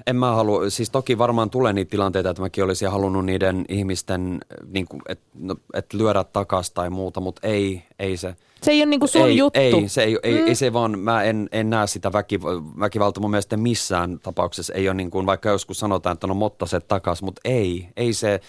[0.06, 4.40] en mä halua, siis toki varmaan tulee niitä tilanteita, että mäkin olisin halunnut niiden ihmisten,
[4.66, 8.36] niin että no, et lyödä takas tai muuta, mutta ei, ei se.
[8.62, 9.60] Se ei ole niin kuin sun ei, juttu.
[9.60, 10.46] Ei, se ei, ei, mm.
[10.46, 12.40] ei se vaan, mä en, en näe sitä väki,
[12.80, 14.72] väkivaltaa mun mielestä missään tapauksessa.
[14.72, 18.12] Ei ole niin kuin, vaikka joskus sanotaan, että no motta se takas, mutta ei, ei
[18.12, 18.40] se,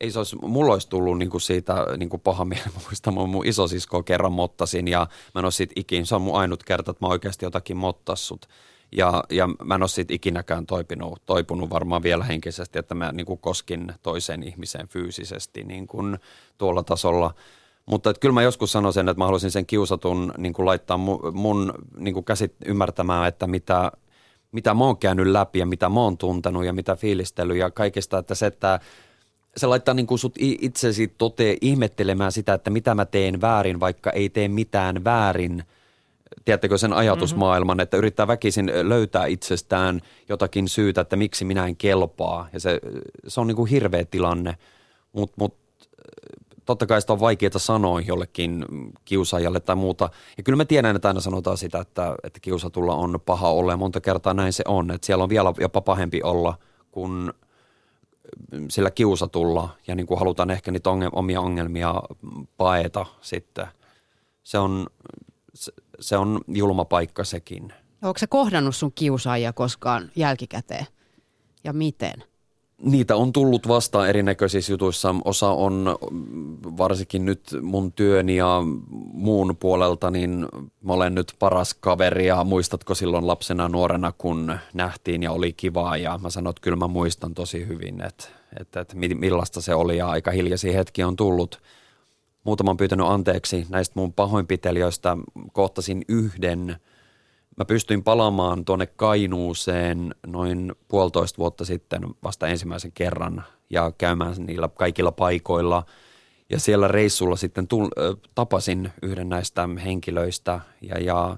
[0.00, 2.64] ei se olisi, mulla olisi tullut niin kuin siitä niin kuin paha mieli.
[2.84, 6.40] Muistan, mun, mun isosisko kerran mottasin ja mä en ole siitä ikin, se on mun
[6.40, 8.46] ainut kerta, että mä oikeasti jotakin mottassut.
[8.92, 13.26] Ja, ja mä en ole siitä ikinäkään toipunut, toipunut varmaan vielä henkisesti, että mä niin
[13.26, 16.18] kuin koskin toiseen ihmiseen fyysisesti niin kuin
[16.58, 17.34] tuolla tasolla.
[17.86, 21.74] Mutta kyllä mä joskus sanoisin, että mä haluaisin sen kiusatun niin kuin laittaa mun, mun
[21.96, 23.92] niin kuin käsit ymmärtämään, että mitä,
[24.52, 28.18] mitä mä oon käynyt läpi ja mitä mä oon tuntenut ja mitä fiilistely ja kaikesta,
[28.18, 28.80] että se, että
[29.56, 34.10] se laittaa niin kuin sut itsesi tote ihmettelemään sitä, että mitä mä teen väärin, vaikka
[34.10, 35.64] ei tee mitään väärin–
[36.44, 37.82] tiedättekö sen ajatusmaailman, mm-hmm.
[37.82, 42.48] että yrittää väkisin löytää itsestään jotakin syytä, että miksi minä en kelpaa.
[42.52, 42.80] Ja se,
[43.28, 44.56] se on niin kuin hirveä tilanne,
[45.12, 45.54] mutta mut,
[46.64, 48.64] totta kai sitä on vaikeaa sanoa jollekin
[49.04, 50.10] kiusaajalle tai muuta.
[50.36, 53.76] Ja kyllä mä tiedän, että aina sanotaan sitä, että, että kiusatulla on paha olla ja
[53.76, 54.90] monta kertaa näin se on.
[54.90, 56.54] Että siellä on vielä jopa pahempi olla
[56.90, 57.32] kuin
[58.68, 61.94] sillä kiusatulla ja niin kuin halutaan ehkä niitä omia ongelmia
[62.56, 63.66] paeta sitten.
[64.42, 64.86] Se on,
[66.00, 67.72] se on julma paikka sekin.
[68.02, 70.86] Onko se kohdannut sun kiusaajia koskaan jälkikäteen
[71.64, 72.24] ja miten?
[72.82, 75.14] Niitä on tullut vastaan erinäköisissä jutuissa.
[75.24, 75.96] Osa on
[76.78, 78.62] varsinkin nyt mun työni ja
[79.12, 80.46] muun puolelta, niin
[80.84, 85.96] mä olen nyt paras kaveri ja muistatko silloin lapsena nuorena, kun nähtiin ja oli kivaa
[85.96, 88.24] ja mä sanoin, että kyllä mä muistan tosi hyvin, että,
[88.60, 91.60] että, että millaista se oli ja aika hiljaisia hetkiä on tullut–
[92.44, 95.16] muutaman pyytänyt anteeksi näistä mun pahoinpitelijöistä.
[95.52, 96.76] Kohtasin yhden.
[97.56, 104.68] Mä pystyin palaamaan tuonne Kainuuseen noin puolitoista vuotta sitten vasta ensimmäisen kerran ja käymään niillä
[104.68, 105.82] kaikilla paikoilla.
[106.50, 107.88] Ja siellä reissulla sitten tull,
[108.34, 111.36] tapasin yhden näistä henkilöistä ja, ja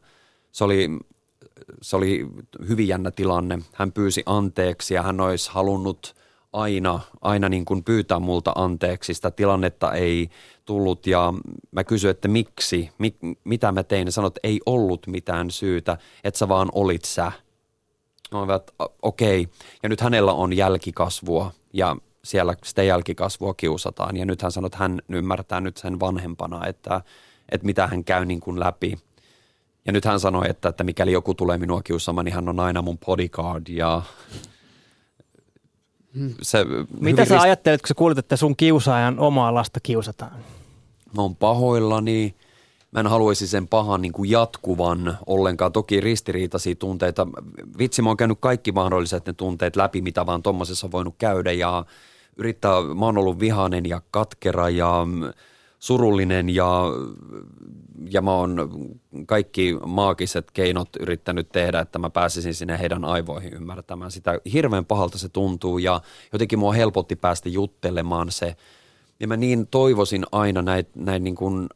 [0.53, 0.89] se oli
[1.83, 2.27] se oli
[2.69, 3.59] hyvin jännä tilanne.
[3.73, 6.15] Hän pyysi anteeksi ja hän olisi halunnut
[6.53, 9.15] aina, aina niin kuin pyytää multa anteeksi.
[9.15, 10.31] Sitä tilannetta ei
[10.65, 11.35] tullut ja
[11.71, 14.09] mä kysyin, että miksi, mi, mitä mä tein.
[14.09, 17.33] Ja sanoin, että ei ollut mitään syytä, että sä vaan olit sä.
[18.57, 18.73] Että
[19.03, 19.41] okei.
[19.43, 19.55] Okay.
[19.83, 24.17] Ja nyt hänellä on jälkikasvua ja siellä sitä jälkikasvua kiusataan.
[24.17, 27.01] Ja nyt hän sanoi, että hän ymmärtää nyt sen vanhempana, että,
[27.49, 28.99] että mitä hän käy niin kuin läpi.
[29.87, 32.83] Ja nyt hän sanoi, että, että mikäli joku tulee minua kiusaamaan, niin hän on aina
[32.83, 34.03] mun bodyguard ja
[36.43, 36.65] se
[37.01, 40.33] Mitä sä rist- ajattelet, kun sä kuulit, että sun kiusaajan omaa lasta kiusataan?
[41.17, 42.35] mä oon pahoillani.
[42.93, 45.73] Mä en haluaisi sen pahan niin kuin jatkuvan ollenkaan.
[45.73, 47.27] Toki ristiriitaisia tunteita.
[47.79, 51.53] Vitsi, mä oon käynyt kaikki mahdolliset ne tunteet läpi, mitä vaan tommosessa on voinut käydä.
[51.53, 51.85] Ja
[52.37, 55.33] yrittää, mä oon ollut vihainen ja katkera ja mm,
[55.79, 56.83] surullinen ja,
[58.11, 58.57] ja mä oon
[59.27, 64.39] kaikki maagiset keinot yrittänyt tehdä, että mä pääsisin sinne heidän aivoihin ymmärtämään sitä.
[64.53, 66.01] Hirveän pahalta se tuntuu ja
[66.33, 68.57] jotenkin mua helpotti päästä juttelemaan se.
[69.21, 71.67] Ja mä niin toivoisin aina näin, näin niin kuin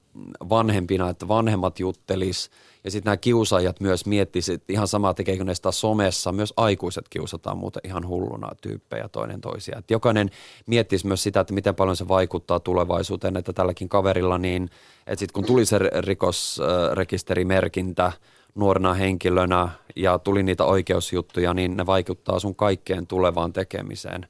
[0.49, 2.51] vanhempina, että vanhemmat juttelis
[2.87, 7.59] ja sitten nämä kiusaajat myös miettisivät, ihan sama tekeekö ne sitä somessa, myös aikuiset kiusataan
[7.59, 9.79] muuten ihan hulluna tyyppejä toinen toisia.
[9.79, 10.31] Et jokainen
[10.67, 14.71] miettisi myös sitä, että miten paljon se vaikuttaa tulevaisuuteen, että tälläkin kaverilla niin,
[15.07, 18.13] että sitten kun tuli se rikosrekisterimerkintä
[18.55, 24.27] nuorena henkilönä ja tuli niitä oikeusjuttuja, niin ne vaikuttaa sun kaikkeen tulevaan tekemiseen.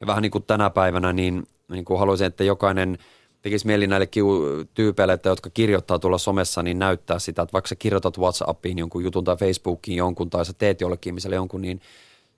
[0.00, 2.98] Ja vähän niin kuin tänä päivänä, niin, niin kuin haluaisin, että jokainen
[3.44, 7.68] tekisi mieli näille kiu- tyypeille, että jotka kirjoittaa tuolla somessa, niin näyttää sitä, että vaikka
[7.68, 11.80] sä kirjoitat WhatsAppiin jonkun jutun tai Facebookiin jonkun tai sä teet jollekin ihmiselle jonkun, niin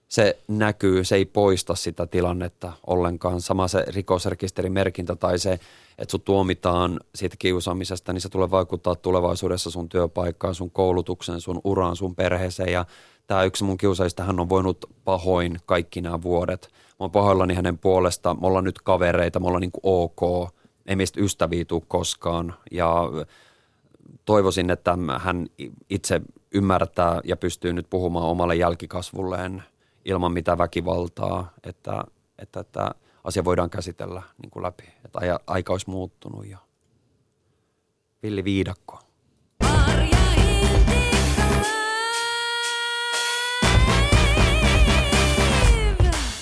[0.07, 3.41] se näkyy, se ei poista sitä tilannetta ollenkaan.
[3.41, 5.59] Sama se rikosrekisterimerkintä tai se,
[5.97, 11.61] että sut tuomitaan siitä kiusaamisesta, niin se tulee vaikuttaa tulevaisuudessa sun työpaikkaan, sun koulutukseen, sun
[11.63, 12.71] uraan, sun perheeseen.
[12.71, 12.85] Ja
[13.27, 16.69] tämä yksi mun kiusaajista, hän on voinut pahoin kaikki nämä vuodet.
[16.71, 20.56] Mä oon pahoillani hänen puolesta, me ollaan nyt kavereita, me ollaan niin kuin ok,
[20.87, 22.55] ei meistä ystäviä tule koskaan.
[22.71, 23.03] Ja
[24.25, 25.47] toivoisin, että hän
[25.89, 26.21] itse
[26.51, 29.63] ymmärtää ja pystyy nyt puhumaan omalle jälkikasvulleen
[30.05, 32.03] ilman mitään väkivaltaa, että,
[32.39, 32.91] että, että
[33.23, 34.83] asia voidaan käsitellä niin kuin läpi.
[35.05, 36.57] Että aika olisi muuttunut ja
[38.23, 38.99] Villi Viidakko.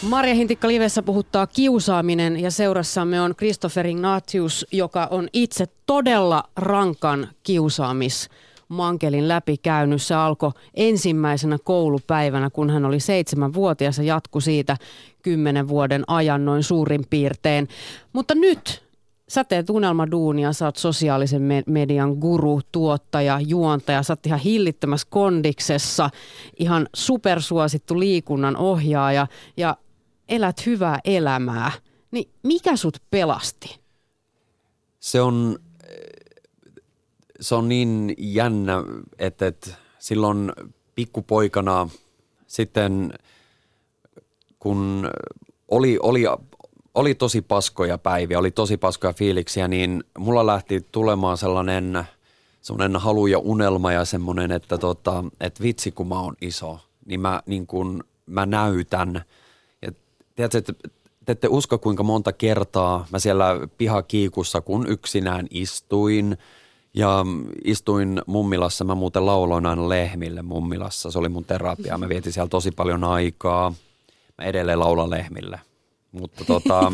[0.10, 7.28] Marja Hintikka Livessä puhuttaa kiusaaminen ja seurassamme on Christopher Ignatius, joka on itse todella rankan
[7.44, 8.30] kiusaamis
[8.68, 10.02] mankelin läpikäynyt.
[10.02, 14.78] Se alkoi ensimmäisenä koulupäivänä, kun hän oli seitsemänvuotias ja jatkui siitä
[15.22, 17.68] kymmenen vuoden ajan noin suurin piirtein.
[18.14, 18.84] Mutta nyt
[19.30, 25.08] sä teet unelmaduunia, sä oot sosiaalisen me- median guru, tuottaja, juontaja, sä oot ihan hillittömässä
[25.10, 26.10] kondiksessa,
[26.60, 29.28] ihan supersuosittu liikunnan ohjaaja
[29.58, 29.78] ja
[30.30, 31.72] elät hyvää elämää.
[32.12, 33.80] Niin mikä sut pelasti?
[35.00, 35.60] Se on,
[37.40, 38.84] se on niin jännä,
[39.20, 39.70] että, että
[40.00, 40.52] silloin
[40.96, 41.90] pikkupoikana
[42.48, 43.14] sitten
[44.60, 45.10] kun
[45.68, 46.24] oli, oli,
[46.94, 52.04] oli tosi paskoja päiviä, oli tosi paskoja fiiliksiä, niin mulla lähti tulemaan sellainen,
[52.62, 57.20] sellainen halu ja unelma ja semmoinen, että, tota, että vitsi kun mä oon iso, niin
[57.20, 59.26] mä, niin kun, mä näytän.
[60.36, 60.74] Tiedätkö, että
[61.26, 63.46] te ette usko kuinka monta kertaa mä siellä
[63.78, 66.38] pihakiikussa, kun yksinään istuin
[66.94, 67.26] ja
[67.64, 72.50] istuin mummilassa, mä muuten lauloin aina lehmille mummilassa, se oli mun terapia, mä vietin siellä
[72.50, 73.74] tosi paljon aikaa.
[74.38, 75.60] Mä edelleen laulan lehmille.
[76.12, 76.92] Mutta tota,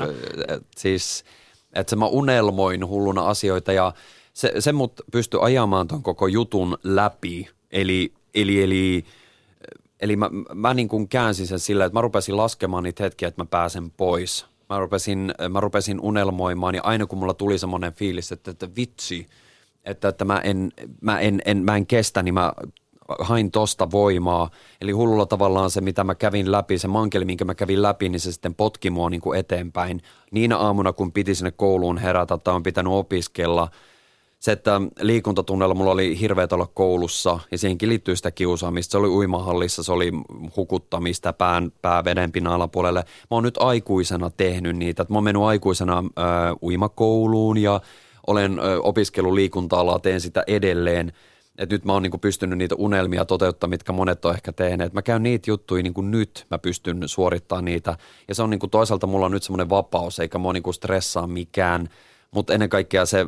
[0.76, 1.24] siis,
[1.72, 3.92] että se mä unelmoin hulluna asioita ja
[4.32, 7.48] se, se mut pystyi ajamaan ton koko jutun läpi.
[7.70, 9.04] Eli, eli, eli,
[10.04, 13.42] eli mä, mä niin kuin käänsin sen sillä, että mä rupesin laskemaan niitä hetkiä, että
[13.42, 14.46] mä pääsen pois.
[14.70, 19.26] Mä rupesin, mä rupesin unelmoimaan ja aina kun mulla tuli semmoinen fiilis, että, että vitsi,
[19.84, 22.52] että, että mä, en, mä, en, en, mä en kestä, niin mä
[23.18, 24.50] hain tosta voimaa.
[24.80, 28.20] Eli hullulla tavallaan se, mitä mä kävin läpi, se mankeli, minkä mä kävin läpi, niin
[28.20, 30.02] se sitten potki mua niin kuin eteenpäin.
[30.30, 33.68] Niinä aamuna, kun piti sinne kouluun herätä tai on pitänyt opiskella,
[34.44, 38.92] se, että liikuntatunnella mulla oli hirveät olla koulussa ja siihenkin liittyy sitä kiusaamista.
[38.92, 40.12] Se oli uimahallissa, se oli
[40.56, 43.00] hukuttamista pään, pää vedenpinnan alapuolelle.
[43.00, 45.06] Mä oon nyt aikuisena tehnyt niitä.
[45.08, 46.22] Mä oon mennyt aikuisena ö,
[46.62, 47.80] uimakouluun ja
[48.26, 51.12] olen ö, opiskellut liikunta-alaa, teen sitä edelleen.
[51.58, 54.92] Et nyt mä oon niinku pystynyt niitä unelmia toteuttamaan, mitkä monet on ehkä tehneet.
[54.92, 57.98] Mä käyn niitä juttuja niinku nyt, mä pystyn suorittamaan niitä.
[58.28, 61.88] Ja se on niinku toisaalta mulla on nyt semmoinen vapaus, eikä mua niinku stressaa mikään.
[62.30, 63.26] Mutta ennen kaikkea se,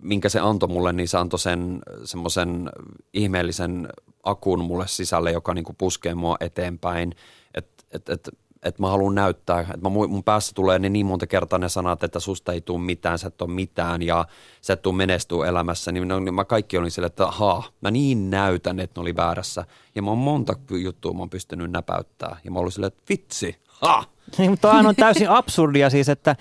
[0.00, 2.70] minkä se antoi mulle, niin se antoi sen semmoisen
[3.12, 3.88] ihmeellisen
[4.22, 7.14] akun mulle sisälle, joka niinku puskee mua eteenpäin.
[7.54, 8.28] Että et, et,
[8.62, 12.20] et mä haluan näyttää, että mun päässä tulee ne niin monta kertaa ne sanat, että
[12.20, 14.26] susta ei tule mitään, sä et ole mitään ja
[14.60, 18.30] sä et tule menestyä elämässä, niin, niin mä kaikki olin sille, että haa, mä niin
[18.30, 19.64] näytän, että ne oli väärässä.
[19.94, 23.56] Ja mä oon monta juttua mä oon pystynyt näpäyttää ja mä olin silleen, että vitsi,
[23.68, 24.04] ha!
[24.38, 26.36] Niin, mutta on täysin absurdia siis, että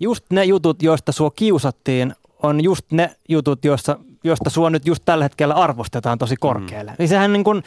[0.00, 5.02] just ne jutut, joista sua kiusattiin, on just ne jutut, joissa josta sua nyt just
[5.04, 6.90] tällä hetkellä arvostetaan tosi korkealle.
[6.90, 6.96] Mm.
[6.98, 7.62] Niin sehän niin kuin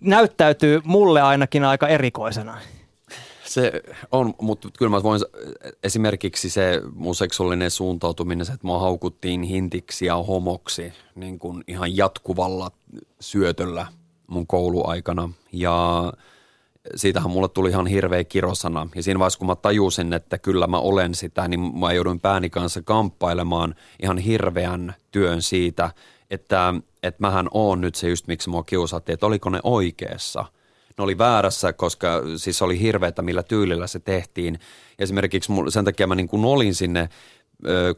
[0.00, 2.58] näyttäytyy mulle ainakin aika erikoisena.
[3.44, 3.82] Se
[4.12, 5.20] on, mutta kyllä mä voin,
[5.82, 11.96] esimerkiksi se mun seksuaalinen suuntautuminen, se, että mua haukuttiin hintiksi ja homoksi niin kuin ihan
[11.96, 12.70] jatkuvalla
[13.20, 13.86] syötöllä
[14.26, 15.30] mun kouluaikana.
[15.52, 16.12] Ja
[16.96, 18.88] siitähän mulle tuli ihan hirveä kirosana.
[18.94, 22.50] Ja siinä vaiheessa, kun mä tajusin, että kyllä mä olen sitä, niin mä jouduin pääni
[22.50, 25.90] kanssa kamppailemaan ihan hirveän työn siitä,
[26.30, 30.44] että, että mähän oon nyt se just, miksi mua kiusattiin, että oliko ne oikeassa–
[31.00, 34.58] ne oli väärässä, koska siis oli hirveätä, millä tyylillä se tehtiin.
[34.98, 37.08] Esimerkiksi sen takia mä niin kuin olin sinne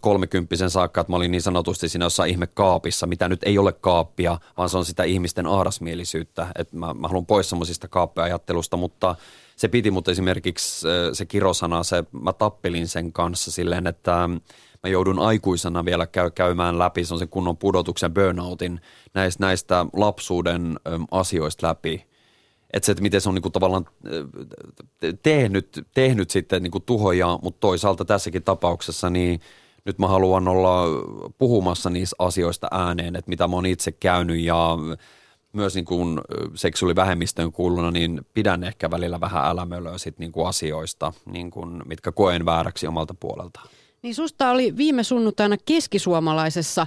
[0.01, 3.73] kolmekymppisen saakka, että mä olin niin sanotusti siinä jossain ihme kaapissa, mitä nyt ei ole
[3.73, 6.47] kaappia, vaan se on sitä ihmisten ahdasmielisyyttä.
[6.59, 9.15] Että mä, mä haluan pois semmoisista kaappeajattelusta, mutta
[9.57, 14.29] se piti mut esimerkiksi se kirosana, se, mä tappelin sen kanssa silleen, että
[14.83, 18.81] mä joudun aikuisena vielä käy, käymään läpi sen kunnon pudotuksen burnoutin
[19.15, 20.79] näistä, näistä lapsuuden
[21.11, 22.12] asioista läpi
[22.73, 23.87] että se, että miten se on niin kuin tavallaan
[25.23, 29.41] tehnyt, tehnyt sitten niin kuin tuhoja, mutta toisaalta tässäkin tapauksessa niin
[29.85, 30.85] nyt mä haluan olla
[31.39, 34.79] puhumassa niistä asioista ääneen, että mitä mä oon itse käynyt ja
[35.53, 36.21] myös niin kuin
[36.55, 42.13] seksuaalivähemmistöön kuuluna, niin pidän ehkä välillä vähän älämölöä sit niin kuin asioista, niin kuin, mitkä
[42.13, 43.69] koen vääräksi omalta puoleltaan.
[44.03, 46.87] Niin susta oli viime sunnuntaina keskisuomalaisessa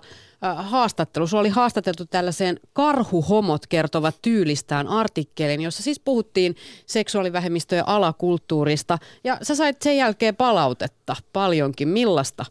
[0.56, 1.28] haastattelu.
[1.28, 6.56] Sulla oli haastateltu tällaiseen karhuhomot kertovat tyylistään artikkelin, jossa siis puhuttiin
[6.86, 8.98] seksuaalivähemmistöjen alakulttuurista.
[9.24, 11.88] Ja sä sait sen jälkeen palautetta paljonkin.
[11.88, 12.46] Millaista?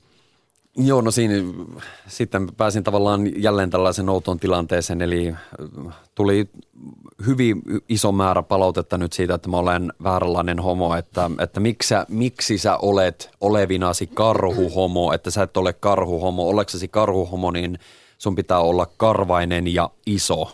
[0.77, 1.35] Joo, no siinä
[2.09, 5.35] sitten pääsin tavallaan jälleen tällaisen outoon tilanteeseen, eli
[6.15, 6.49] tuli
[7.27, 12.07] hyvin iso määrä palautetta nyt siitä, että mä olen vääränlainen homo, että, että miksi, sä,
[12.09, 17.79] miksi sä olet olevinasi karhuhomo, että sä et ole karhuhomo, oleksesi karhuhomo, niin
[18.19, 20.53] sun pitää olla karvainen ja iso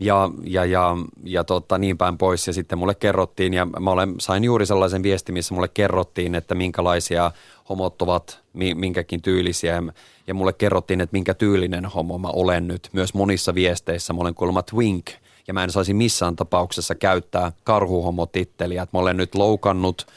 [0.00, 2.46] ja, ja, ja, ja tota, niin päin pois.
[2.46, 6.54] Ja sitten mulle kerrottiin, ja mä olen, sain juuri sellaisen viestin, missä mulle kerrottiin, että
[6.54, 7.30] minkälaisia
[7.68, 8.40] homot ovat
[8.74, 9.82] minkäkin tyylisiä.
[10.26, 12.88] Ja, mulle kerrottiin, että minkä tyylinen homo mä olen nyt.
[12.92, 15.10] Myös monissa viesteissä mä olen kuulemma twink,
[15.46, 18.82] ja mä en saisi missään tapauksessa käyttää karhuhomotitteliä.
[18.82, 20.06] Että mä olen nyt loukannut–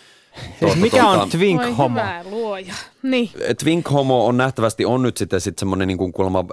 [0.59, 1.99] Siis mikä tuota, on twink homo?
[2.29, 2.73] luoja.
[3.03, 3.29] Niin.
[3.63, 6.45] Twink homo on nähtävästi on nyt sitten sit semmoinen niin kuin kuulemma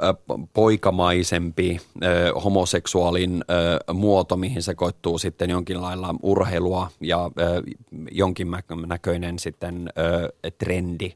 [0.55, 7.62] poikamaisempi äh, homoseksuaalin äh, muoto, mihin se koittuu sitten jonkin lailla urheilua ja äh,
[8.11, 8.49] jonkin
[8.87, 11.12] näköinen sitten äh, trendi.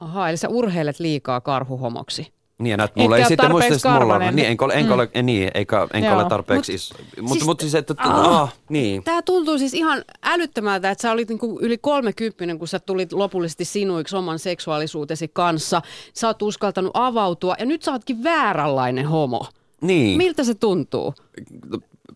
[0.00, 2.33] Aha, eli sä urheilet liikaa karhuhomoksi.
[2.58, 4.94] Niin, näet, mulla ei sitten muista, että mulla on, niin, enkä ole, enkä mm.
[4.94, 6.94] ole, niin, eikä, enkä ole tarpeeksi mut, iso.
[7.20, 9.04] Mutta siis, mut siis, että, ah, ah, niin.
[9.04, 13.64] Tämä tuntuu siis ihan älyttömältä, että sä olit niinku yli kolmekymppinen, kun sä tulit lopullisesti
[13.64, 15.82] sinuiksi oman seksuaalisuutesi kanssa.
[16.14, 19.46] Sä oot uskaltanut avautua ja nyt sä ootkin vääränlainen homo.
[19.80, 20.18] Niin.
[20.18, 21.14] Miltä se tuntuu?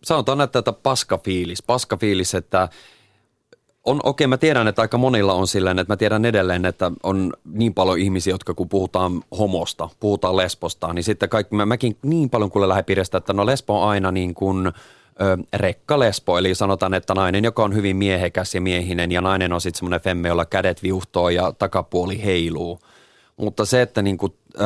[0.03, 1.63] Sanotaan, että tätä paskafiilis.
[1.63, 2.69] Paskafiilis, että
[3.85, 6.91] on, okei, okay, mä tiedän, että aika monilla on silleen, että mä tiedän edelleen, että
[7.03, 11.97] on niin paljon ihmisiä, jotka kun puhutaan homosta, puhutaan lesbosta, niin sitten kaikki, mä, mäkin
[12.03, 14.71] niin paljon kuule lähipiiristä, että no lesbo on aina niin kuin ö,
[15.53, 19.77] rekkalesbo, eli sanotaan, että nainen, joka on hyvin miehekäs ja miehinen, ja nainen on sitten
[19.77, 22.79] semmoinen femme, jolla kädet viuhtoo ja takapuoli heiluu.
[23.37, 24.65] Mutta se, että niin kuin, ö,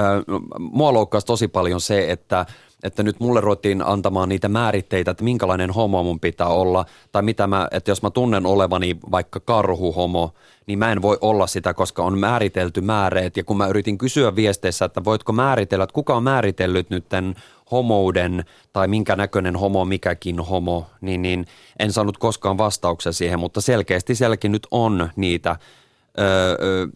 [0.60, 2.46] mua loukkaisi tosi paljon se, että–
[2.84, 7.48] että nyt mulle ruvettiin antamaan niitä määritteitä, että minkälainen homo mun pitää olla, tai mitä
[7.48, 10.34] mä, että jos mä tunnen olevani vaikka karhuhomo,
[10.68, 14.36] niin mä en voi olla sitä, koska on määritelty määreet, ja kun mä yritin kysyä
[14.36, 17.36] viesteissä, että voitko määritellä, että kuka on määritellyt nyt tämän
[17.72, 21.46] homouden, tai minkä näköinen homo mikäkin homo, niin, niin
[21.80, 25.56] en saanut koskaan vastauksia siihen, mutta selkeästi sielläkin nyt on niitä
[26.20, 26.88] ö,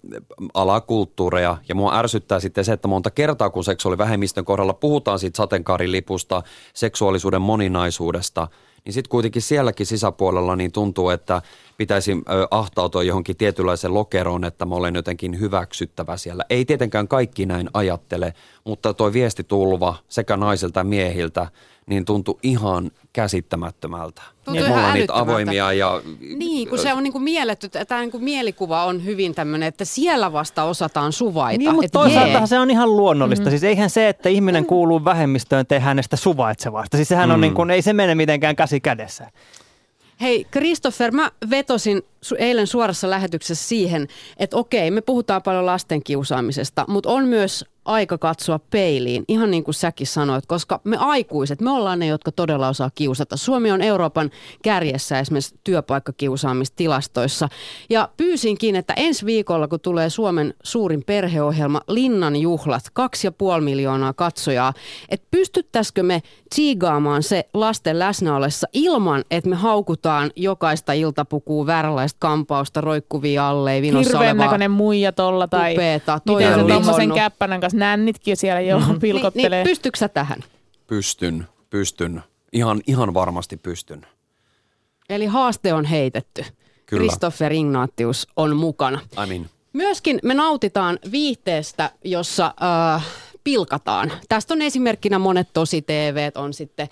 [0.54, 1.58] alakulttuureja.
[1.70, 6.44] Ja mua ärsyttää sitten se, että monta kertaa kun seksuaalivähemmistön kohdalla puhutaan siitä sateenkaarilipusta,
[6.74, 8.48] seksuaalisuuden moninaisuudesta,
[8.86, 11.42] niin sitten kuitenkin sielläkin sisäpuolella niin tuntuu, että
[11.78, 12.12] pitäisi
[12.52, 16.44] ahtautua johonkin tietynlaiseen lokeroon, että mä olen jotenkin hyväksyttävä siellä.
[16.50, 18.34] Ei tietenkään kaikki näin ajattele,
[18.66, 21.48] mutta tuo viestitulva sekä naisilta miehiltä–
[21.90, 24.22] niin tuntui ihan käsittämättömältä.
[24.46, 26.02] Tuntui ihan ollaan niitä avoimia ja...
[26.36, 29.86] Niin, kun se on niin kuin mielletty, tämä niin kuin mielikuva on hyvin tämmöinen, että
[29.86, 31.58] siellä vasta osataan suvaita.
[31.58, 33.46] Niin, mutta toisaalta se on ihan luonnollista.
[33.46, 33.52] Mm-hmm.
[33.52, 34.68] Siis eihän se, että ihminen mm.
[34.68, 36.98] kuuluu vähemmistöön, tee hänestä suvaitsevasta.
[36.98, 37.34] Siis sehän mm.
[37.34, 39.32] on niin kuin, ei se mene mitenkään käsi kädessä.
[40.22, 42.02] Hei, Christopher, mä vetosin
[42.38, 44.08] eilen suorassa lähetyksessä siihen,
[44.38, 49.64] että okei, me puhutaan paljon lasten kiusaamisesta, mutta on myös aika katsoa peiliin, ihan niin
[49.64, 53.38] kuin säkin sanoit, koska me aikuiset, me ollaan ne, jotka todella osaa kiusata.
[53.38, 54.32] Suomi on Euroopan
[54.64, 57.50] kärjessä esimerkiksi työpaikkakiusaamistilastoissa.
[57.90, 63.62] Ja pyysinkin, että ensi viikolla, kun tulee Suomen suurin perheohjelma Linnan juhlat, kaksi ja puoli
[63.62, 64.74] miljoonaa katsojaa,
[65.10, 72.82] että pystyttäisikö me tsiigaamaan se lasten läsnäolessa ilman, että me haukutaan jokaista iltapukua, vääränlaista kampausta,
[72.82, 76.20] roikkuvia alle, vinossa Hirveän näköinen muija tolla tai upeeta.
[76.26, 78.92] miten se tommosen käppänän kanssa nännitkin siellä jo mm-hmm.
[78.92, 79.64] Niin, pilkottelee.
[79.64, 80.44] niin, pystytkö sä tähän?
[80.88, 82.24] Pystyn, pystyn.
[82.54, 84.06] Ihan, ihan varmasti pystyn.
[85.10, 86.46] Eli haaste on heitetty.
[86.86, 87.02] Kyllä.
[87.02, 89.00] Christopher Ignatius on mukana.
[89.24, 92.54] I mean, Myöskin me nautitaan viihteestä, jossa
[92.96, 93.06] äh,
[93.44, 94.12] pilkataan.
[94.30, 96.88] Tästä on esimerkkinä monet tosi TV, on sitten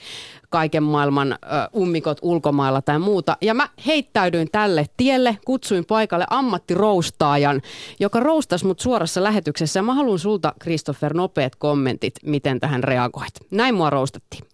[0.50, 1.38] kaiken maailman äh,
[1.76, 3.38] ummikot ulkomailla tai muuta.
[3.42, 7.62] Ja mä heittäydyin tälle tielle, kutsuin paikalle ammattiroustaajan,
[8.00, 9.82] joka roustasi mut suorassa lähetyksessä.
[9.82, 13.34] Mä haluan sulta, Christopher, nopeat kommentit, miten tähän reagoit.
[13.52, 14.46] Näin mua roustattiin.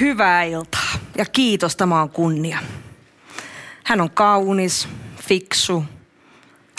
[0.00, 2.58] Hyvää iltaa ja kiitos, tämä on kunnia.
[3.86, 5.84] Hän on kaunis, fiksu,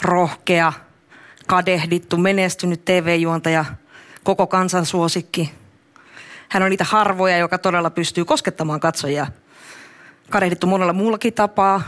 [0.01, 0.74] rohkea,
[1.47, 3.66] kadehdittu, menestynyt TV-juontaja,
[4.24, 5.51] koko kansan suosikki.
[6.49, 9.28] Hän on niitä harvoja, joka todella pystyy koskettamaan katsojia.
[10.30, 11.82] Kadehdittu monella muullakin tapaa,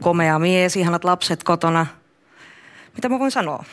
[0.00, 1.86] komea mies, ihanat lapset kotona.
[2.94, 3.64] Mitä mä voin sanoa?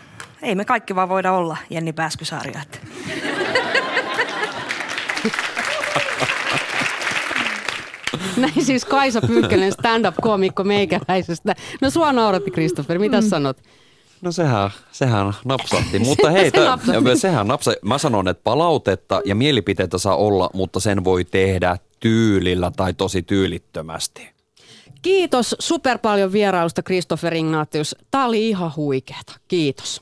[0.41, 2.62] Ei me kaikki vaan voida olla Jenni Pääskysarja.
[8.38, 11.55] Näin siis Kaisa Pyykkönen, stand-up-koomikko meikäläisestä.
[11.82, 12.99] No sua nauratti, Christopher.
[12.99, 13.57] Mitä sanot?
[14.22, 17.15] No sehän, sehän napsahti, mutta hei, Se napsahti.
[17.17, 17.80] sehän napsahti.
[17.84, 23.22] Mä sanon, että palautetta ja mielipiteitä saa olla, mutta sen voi tehdä tyylillä tai tosi
[23.22, 24.30] tyylittömästi.
[25.01, 27.95] Kiitos super paljon vierailusta, Christopher Ignatius.
[28.11, 29.34] Tää oli ihan huikeeta.
[29.47, 30.01] Kiitos.